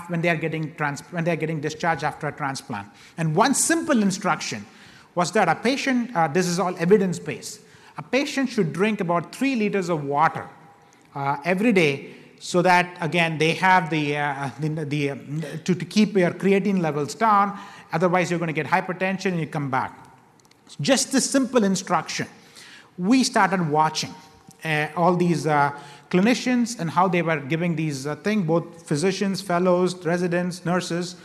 [0.09, 2.89] when, they are getting trans- when they are getting discharged after a transplant.
[3.17, 4.67] And one simple instruction
[5.15, 7.61] was that a patient, uh, this is all evidence based,
[7.97, 10.47] a patient should drink about three liters of water
[11.15, 15.09] uh, every day so that again they have the, uh, the, the
[15.65, 17.59] to, to keep your creatine levels down
[17.93, 20.09] otherwise you're going to get hypertension and you come back
[20.81, 22.27] just this simple instruction.
[22.97, 24.15] We started watching
[24.97, 25.71] all these uh,
[26.11, 31.17] clinicians and how they were giving these uh, things, both physicians, fellows, residents, nurses,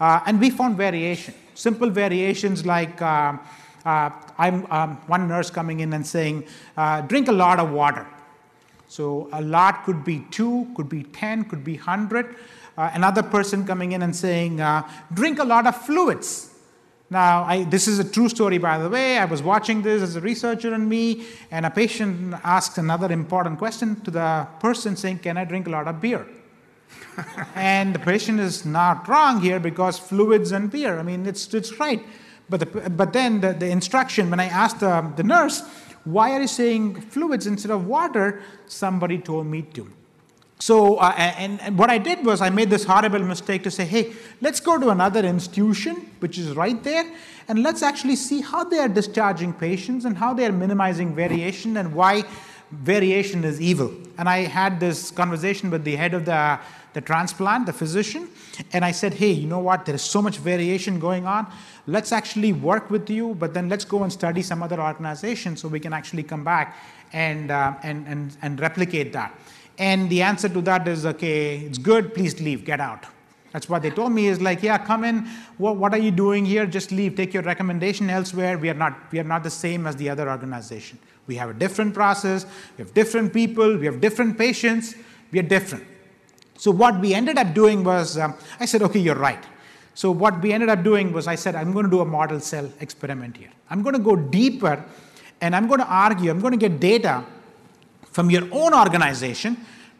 [0.00, 1.34] uh, and we found variation.
[1.54, 3.36] Simple variations like uh,
[3.84, 6.46] uh, I'm um, one nurse coming in and saying,
[7.06, 8.06] drink a lot of water.
[8.88, 12.36] So a lot could be two, could be 10, could be 100.
[12.76, 14.60] another person coming in and saying,
[15.12, 16.53] drink a lot of fluids.
[17.14, 19.18] Now, I, this is a true story, by the way.
[19.18, 23.56] I was watching this as a researcher and me, and a patient asked another important
[23.56, 26.26] question to the person saying, Can I drink a lot of beer?
[27.54, 31.78] and the patient is not wrong here because fluids and beer, I mean, it's, it's
[31.78, 32.02] right.
[32.48, 35.62] But, the, but then the, the instruction, when I asked the, the nurse,
[36.02, 38.42] Why are you saying fluids instead of water?
[38.66, 39.88] Somebody told me to.
[40.64, 43.84] So, uh, and, and, what I did was I made this horrible mistake to say,
[43.84, 47.04] hey, let's go to another institution, which is right there,
[47.48, 51.76] and let's actually see how they are discharging patients and how they are minimizing variation
[51.76, 52.24] and why
[52.70, 53.92] variation is evil.
[54.16, 56.58] And I had this conversation with the head of the,
[56.94, 58.30] the transplant, the physician,
[58.72, 59.84] and I said, hey, you know what?
[59.84, 61.46] There is so much variation going on.
[61.86, 65.68] Let's actually work with you, but then let's go and study some other organization so
[65.68, 66.78] we can actually come back
[67.12, 69.38] and, uh, and, and, and replicate that.
[69.78, 73.06] And the answer to that is, okay, it's good, please leave, get out.
[73.52, 75.28] That's what they told me is like, yeah, come in.
[75.58, 76.66] What, what are you doing here?
[76.66, 77.14] Just leave.
[77.14, 78.58] Take your recommendation elsewhere.
[78.58, 80.98] We are not we are not the same as the other organization.
[81.28, 82.46] We have a different process.
[82.76, 83.76] We have different people.
[83.78, 84.96] We have different patients.
[85.30, 85.84] We are different.
[86.56, 89.42] So what we ended up doing was, um, I said, okay, you're right.
[89.94, 92.40] So what we ended up doing was, I said, I'm going to do a model
[92.40, 93.50] cell experiment here.
[93.70, 94.84] I'm going to go deeper,
[95.40, 96.30] and I'm going to argue.
[96.30, 97.24] I'm going to get data
[98.14, 99.56] from your own organization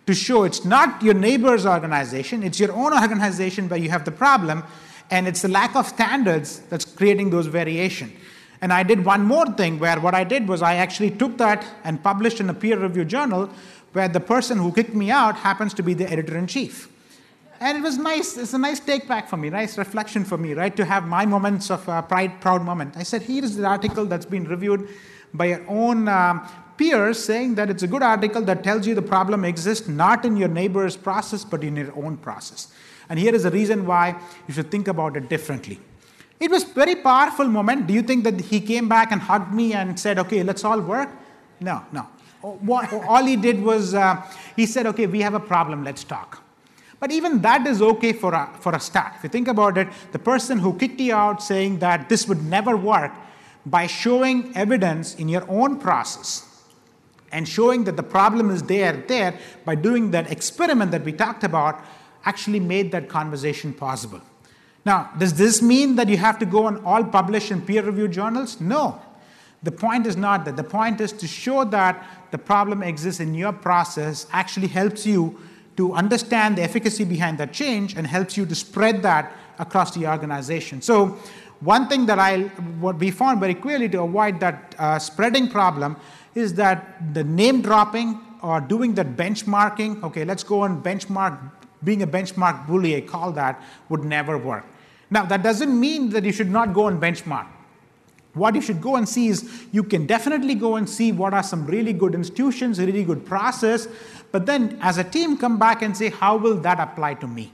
[0.07, 4.13] to show it's not your neighbor's organization, it's your own organization where you have the
[4.13, 4.63] problem,
[5.11, 8.13] and it's the lack of standards that's creating those variation.
[8.61, 11.67] And I did one more thing where what I did was I actually took that
[11.83, 13.51] and published in a peer reviewed journal
[13.95, 16.89] where the person who kicked me out happens to be the editor in chief.
[17.59, 20.55] And it was nice, it's a nice take back for me, nice reflection for me,
[20.55, 20.75] right?
[20.77, 22.97] To have my moments of uh, pride, proud moment.
[22.97, 24.89] I said, here is the article that's been reviewed
[25.33, 29.03] by your own um, peers saying that it's a good article that tells you the
[29.03, 32.69] problem exists not in your neighbor's process, but in your own process.
[33.09, 34.17] And here is the reason why
[34.49, 35.81] you should think about it differently.
[36.41, 37.87] It was very powerful moment.
[37.87, 40.81] Do you think that he came back and hugged me and said, okay, let's all
[40.81, 41.11] work?
[41.61, 42.09] No, no.
[42.43, 44.23] All he did was uh,
[44.55, 46.43] he said, okay, we have a problem, let's talk.
[47.01, 49.15] But even that is okay for a, for a start.
[49.17, 52.45] If you think about it, the person who kicked you out saying that this would
[52.45, 53.13] never work
[53.67, 56.44] by showing evidence in your own process
[57.35, 61.43] and showing that the problem is there, there, by doing that experiment that we talked
[61.43, 61.85] about,
[62.25, 64.21] actually made that conversation possible.
[64.87, 68.13] Now, does this mean that you have to go and all publish in peer reviewed
[68.13, 68.61] journals?
[68.61, 69.03] No.
[69.65, 70.57] The point is not that.
[70.57, 75.37] The point is to show that the problem exists in your process actually helps you
[75.77, 80.07] to understand the efficacy behind that change and helps you to spread that across the
[80.07, 80.81] organization.
[80.83, 81.19] So,
[81.61, 82.43] one thing that I
[82.79, 85.97] what we found very clearly to avoid that uh, spreading problem
[86.35, 91.39] is that the name dropping or doing that benchmarking, okay, let's go and benchmark,
[91.83, 94.67] being a benchmark bully, I call that, would never work.
[95.11, 97.47] Now, that doesn't mean that you should not go and benchmark.
[98.35, 101.43] what you should go and see is you can definitely go and see what are
[101.43, 103.89] some really good institutions, really good process,
[104.33, 107.53] but then as a team come back and say, how will that apply to me?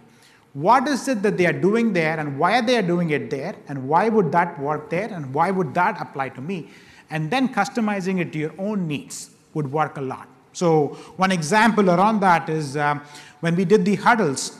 [0.52, 3.54] What is it that they are doing there and why are they doing it there
[3.68, 6.70] and why would that work there and why would that apply to me?
[7.10, 10.28] And then customizing it to your own needs would work a lot.
[10.52, 13.02] So one example around that is um,
[13.40, 14.58] when we did the huddles,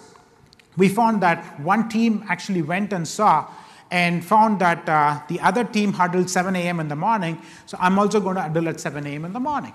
[0.76, 3.48] we found that one team actually went and saw
[3.90, 6.78] and found that uh, the other team huddled 7 a.m.
[6.80, 9.24] in the morning, so I'm also going to huddle at 7 a.m.
[9.24, 9.74] in the morning.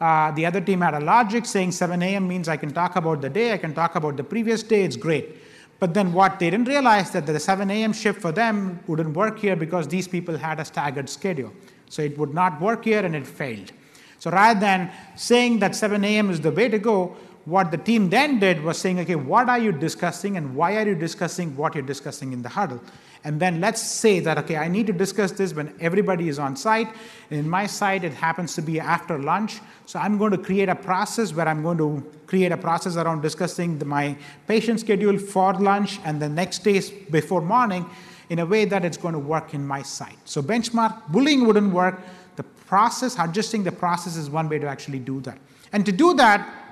[0.00, 2.28] Uh, the other team had a logic saying 7 a.m.
[2.28, 4.96] means I can talk about the day, I can talk about the previous day, it's
[4.96, 5.36] great.
[5.80, 7.92] But then what they didn't realize that the 7 a.m.
[7.92, 11.52] shift for them wouldn't work here because these people had a staggered schedule.
[11.94, 13.70] So it would not work here and it failed.
[14.18, 16.28] So rather than saying that 7 a.m.
[16.28, 19.58] is the way to go, what the team then did was saying, okay, what are
[19.58, 22.80] you discussing and why are you discussing what you're discussing in the huddle?
[23.22, 26.56] And then let's say that, okay, I need to discuss this when everybody is on
[26.56, 26.88] site.
[27.30, 29.60] In my site, it happens to be after lunch.
[29.86, 33.20] So I'm going to create a process where I'm going to create a process around
[33.20, 34.16] discussing the, my
[34.48, 37.86] patient schedule for lunch and the next days before morning
[38.30, 40.18] in a way that it's going to work in my site.
[40.24, 42.00] So benchmark bullying wouldn't work.
[42.36, 45.38] The process, adjusting the process is one way to actually do that.
[45.72, 46.64] And to do that,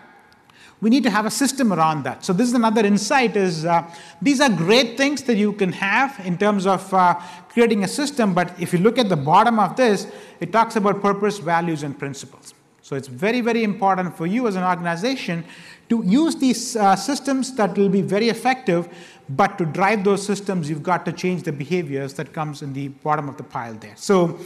[0.81, 2.25] we need to have a system around that.
[2.25, 3.89] So this is another insight is uh,
[4.21, 7.15] these are great things that you can have in terms of uh,
[7.49, 10.09] creating a system, but if you look at the bottom of this,
[10.41, 12.55] it talks about purpose, values, and principles.
[12.83, 15.45] So it's very, very important for you as an organization
[15.89, 18.89] to use these uh, systems that will be very effective,
[19.29, 22.89] but to drive those systems, you've got to change the behaviors that comes in the
[22.89, 23.95] bottom of the pile there.
[23.97, 24.39] So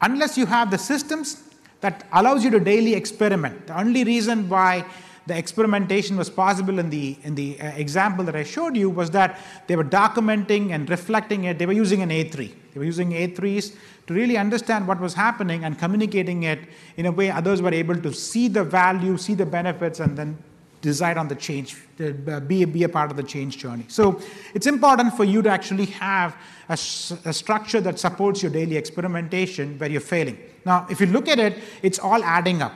[0.00, 1.42] unless you have the systems
[1.80, 4.84] that allows you to daily experiment, the only reason why
[5.26, 9.10] the experimentation was possible in the, in the uh, example that I showed you was
[9.10, 11.58] that they were documenting and reflecting it.
[11.58, 12.52] They were using an A3.
[12.72, 13.76] They were using A3s
[14.08, 16.58] to really understand what was happening and communicating it
[16.96, 20.38] in a way others were able to see the value, see the benefits, and then
[20.82, 23.84] decide on the change, uh, be, be a part of the change journey.
[23.88, 24.20] So
[24.52, 26.36] it's important for you to actually have
[26.68, 30.38] a, a, structure that supports your daily experimentation where you're failing.
[30.66, 32.74] Now, if you look at it, it's all adding up.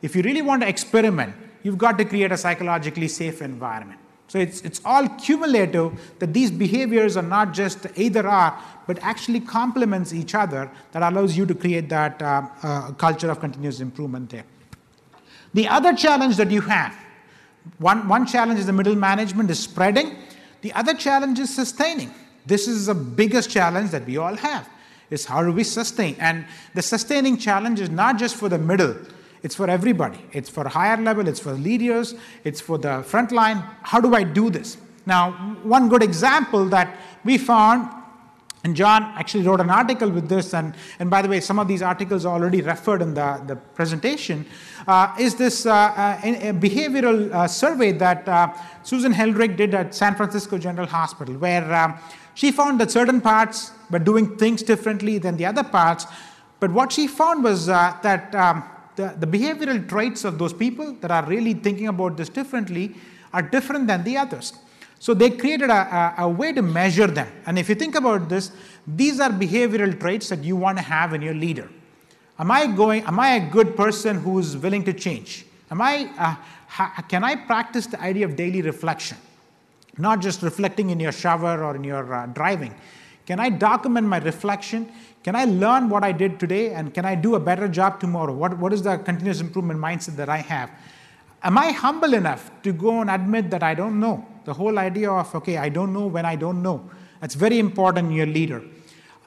[0.00, 4.00] If you really want to experiment, you've got to create a psychologically safe environment.
[4.28, 9.40] So it's, it's all cumulative that these behaviors are not just either are, but actually
[9.40, 14.30] complements each other that allows you to create that uh, uh, culture of continuous improvement
[14.30, 14.44] there.
[15.54, 16.94] The other challenge that you have,
[17.78, 20.16] one, one challenge is the middle management is spreading.
[20.62, 22.12] The other challenge is sustaining.
[22.46, 24.68] This is the biggest challenge that we all have,
[25.10, 26.16] is how do we sustain?
[26.18, 28.96] And the sustaining challenge is not just for the middle,
[29.42, 30.18] it's for everybody.
[30.32, 32.14] It's for higher level, it's for leaders,
[32.44, 33.62] it's for the front line.
[33.82, 34.78] How do I do this?
[35.06, 37.88] Now, one good example that we found,
[38.64, 41.68] and John actually wrote an article with this, and, and by the way, some of
[41.68, 44.44] these articles are already referred in the, the presentation,
[44.86, 46.20] uh, is this uh, uh,
[46.54, 48.52] behavioral uh, survey that uh,
[48.82, 51.98] Susan Heldrick did at San Francisco General Hospital, where um,
[52.34, 56.06] she found that certain parts were doing things differently than the other parts.
[56.60, 58.64] But what she found was uh, that um,
[58.96, 62.96] the, the behavioral traits of those people that are really thinking about this differently
[63.32, 64.52] are different than the others.
[65.00, 65.74] So they created a,
[66.18, 67.28] a, a, way to measure them.
[67.46, 68.50] And if you think about this,
[68.86, 71.70] these are behavioral traits that you want to have in your leader.
[72.38, 73.04] Am I going?
[73.04, 75.46] Am I a good person who's willing to change?
[75.70, 76.10] Am I?
[76.18, 76.34] Uh,
[76.66, 79.18] ha, can I practice the idea of daily reflection,
[79.98, 82.74] not just reflecting in your shower or in your uh, driving?
[83.26, 84.90] Can I document my reflection?
[85.22, 88.32] Can I learn what I did today and can I do a better job tomorrow?
[88.32, 90.70] What, what is the continuous improvement mindset that I have?
[91.42, 94.26] Am I humble enough to go and admit that I don't know?
[94.48, 96.88] The whole idea of, okay, I don't know when I don't know.
[97.20, 98.62] That's very important in your leader.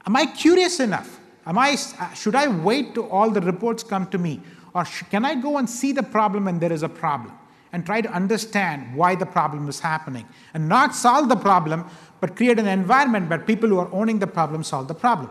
[0.07, 1.19] Am I curious enough?
[1.45, 4.41] Am I, uh, should I wait till all the reports come to me?
[4.73, 7.37] Or can I go and see the problem when there is a problem
[7.71, 11.85] and try to understand why the problem is happening and not solve the problem,
[12.19, 15.29] but create an environment where people who are owning the problem solve the problem?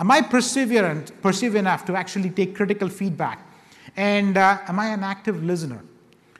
[0.00, 3.46] Am I perseverant, perseverant enough to actually take critical feedback?
[3.96, 5.84] And uh, am I an active listener?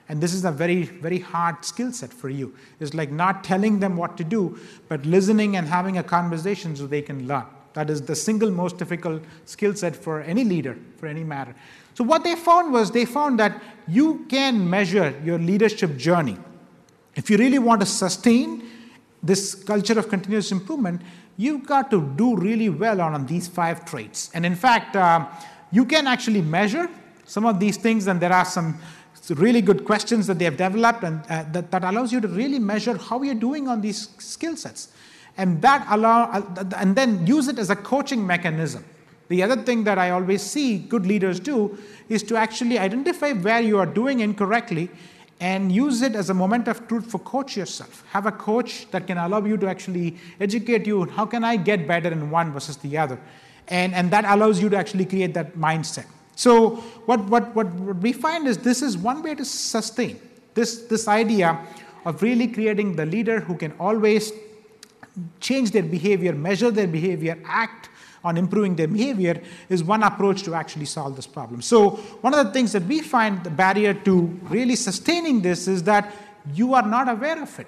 [0.09, 2.55] And this is a very, very hard skill set for you.
[2.79, 6.87] It's like not telling them what to do, but listening and having a conversation so
[6.87, 7.45] they can learn.
[7.73, 11.55] That is the single most difficult skill set for any leader, for any matter.
[11.93, 16.37] So, what they found was they found that you can measure your leadership journey.
[17.15, 18.63] If you really want to sustain
[19.21, 21.01] this culture of continuous improvement,
[21.37, 24.31] you've got to do really well on, these five traits.
[24.33, 25.27] And in fact, uh,
[25.71, 26.89] you can actually measure
[27.25, 28.79] some of these things, and there are some
[29.29, 32.59] really good questions that they have developed, and uh, that, that allows you to really
[32.59, 34.89] measure how you're doing on these skill sets.
[35.37, 38.83] And that allow, uh, and then use it as a coaching mechanism
[39.29, 41.77] The other thing that I always see good leaders do
[42.09, 44.89] is to actually identify where you are doing incorrectly
[45.39, 48.03] and use it as a moment of truth for coach yourself.
[48.09, 51.87] Have a coach that can allow you to actually educate you how can I get
[51.87, 53.19] better in one versus the other.
[53.67, 56.07] And, and that allows you to actually create that mindset.
[56.39, 57.67] So what, what, what
[57.97, 60.21] we find is this is one way to sustain
[60.53, 61.59] this, this idea
[62.05, 64.31] of really creating the leader who can always
[65.41, 67.89] change their behavior, measure their behavior, act
[68.23, 71.61] on improving their behavior is one approach to actually solve this problem.
[71.61, 75.83] So, one of the things that we find the barrier to really sustaining this is
[75.83, 76.13] that
[76.53, 77.67] you are not aware of it.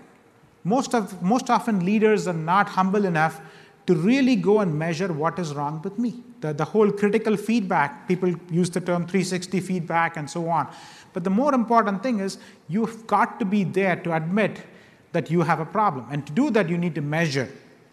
[0.63, 3.41] Most, of, most often, leaders are not humble enough
[3.88, 6.24] to really go and measure what is wrong with me.
[6.42, 10.68] The, the whole critical feedback, people use the term 360 feedback and so on.
[11.14, 12.38] But the more important thing is
[12.68, 14.62] you've got to be there to admit
[15.12, 16.08] that you have a problem.
[16.12, 17.50] And to do that, you need to measure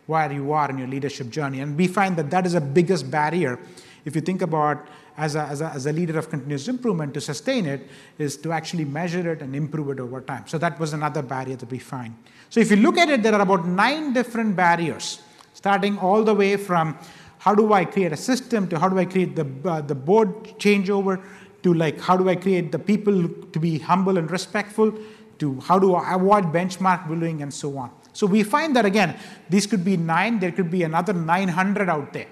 [0.06, 1.60] where you are in your leadership journey.
[1.60, 3.58] And we find that that is the biggest barrier
[4.04, 4.88] if you think about
[5.18, 7.88] as a, as, a, as a leader of continuous improvement to sustain it
[8.18, 10.44] is to actually measure it and improve it over time.
[10.46, 12.16] So that was another barrier that we find.
[12.48, 15.20] So if you look at it, there are about nine different barriers,
[15.52, 16.96] starting all the way from
[17.38, 20.44] how do I create a system to how do I create the, uh, the board
[20.58, 21.22] changeover
[21.62, 24.92] to like how do I create the people to be humble and respectful
[25.38, 27.90] to how do I avoid benchmark bullying and so on.
[28.12, 29.16] So we find that again,
[29.48, 32.26] these could be nine, there could be another 900 out there.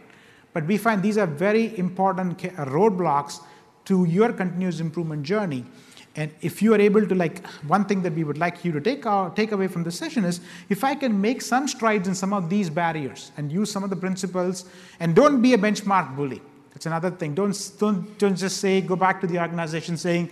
[0.52, 3.40] But we find these are very important roadblocks
[3.84, 5.64] to your continuous improvement journey.
[6.16, 8.80] And if you are able to, like, one thing that we would like you to
[8.80, 10.40] take, out, take away from this session is
[10.70, 13.90] if I can make some strides in some of these barriers and use some of
[13.90, 14.64] the principles,
[14.98, 16.40] and don't be a benchmark bully.
[16.72, 17.34] That's another thing.
[17.34, 20.30] Don't, don't, don't just say, go back to the organization saying,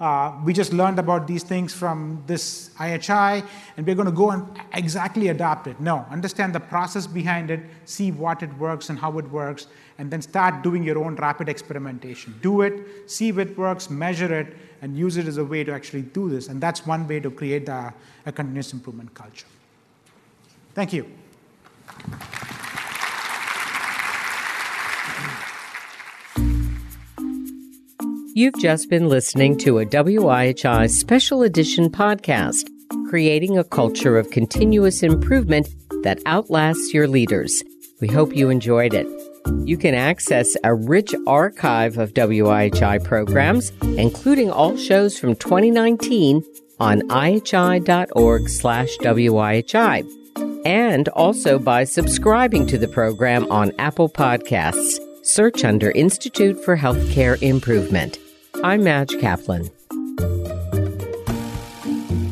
[0.00, 4.30] uh, we just learned about these things from this IHI, and we're going to go
[4.30, 5.80] and exactly adopt it.
[5.80, 9.68] No, understand the process behind it, see what it works and how it works,
[9.98, 12.34] and then start doing your own rapid experimentation.
[12.42, 15.72] Do it, see if it works, measure it, and use it as a way to
[15.72, 16.48] actually do this.
[16.48, 17.92] And that's one way to create a,
[18.24, 19.46] a continuous improvement culture.
[20.74, 21.06] Thank you.
[28.34, 32.68] You've just been listening to a WIHI special edition podcast,
[33.08, 35.68] creating a culture of continuous improvement
[36.02, 37.62] that outlasts your leaders.
[38.02, 39.06] We hope you enjoyed it.
[39.64, 46.44] You can access a rich archive of WIHI programs, including all shows from 2019
[46.80, 54.98] on ihi.org slash WIHI, and also by subscribing to the program on Apple Podcasts.
[55.22, 58.18] Search under Institute for Healthcare Improvement.
[58.62, 59.70] I'm Madge Kaplan.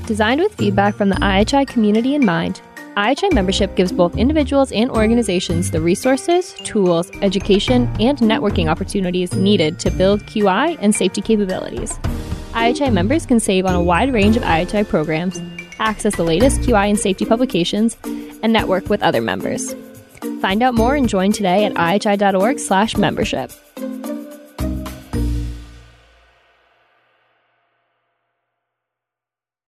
[0.06, 2.60] Designed with feedback from the IHI community in mind,
[2.96, 9.80] IHI membership gives both individuals and organizations the resources, tools, education, and networking opportunities needed
[9.80, 11.98] to build QI and safety capabilities.
[12.52, 15.42] IHI members can save on a wide range of IHI programs,
[15.80, 19.74] access the latest QI and safety publications, and network with other members.
[20.40, 23.50] Find out more and join today at ihi.org/membership.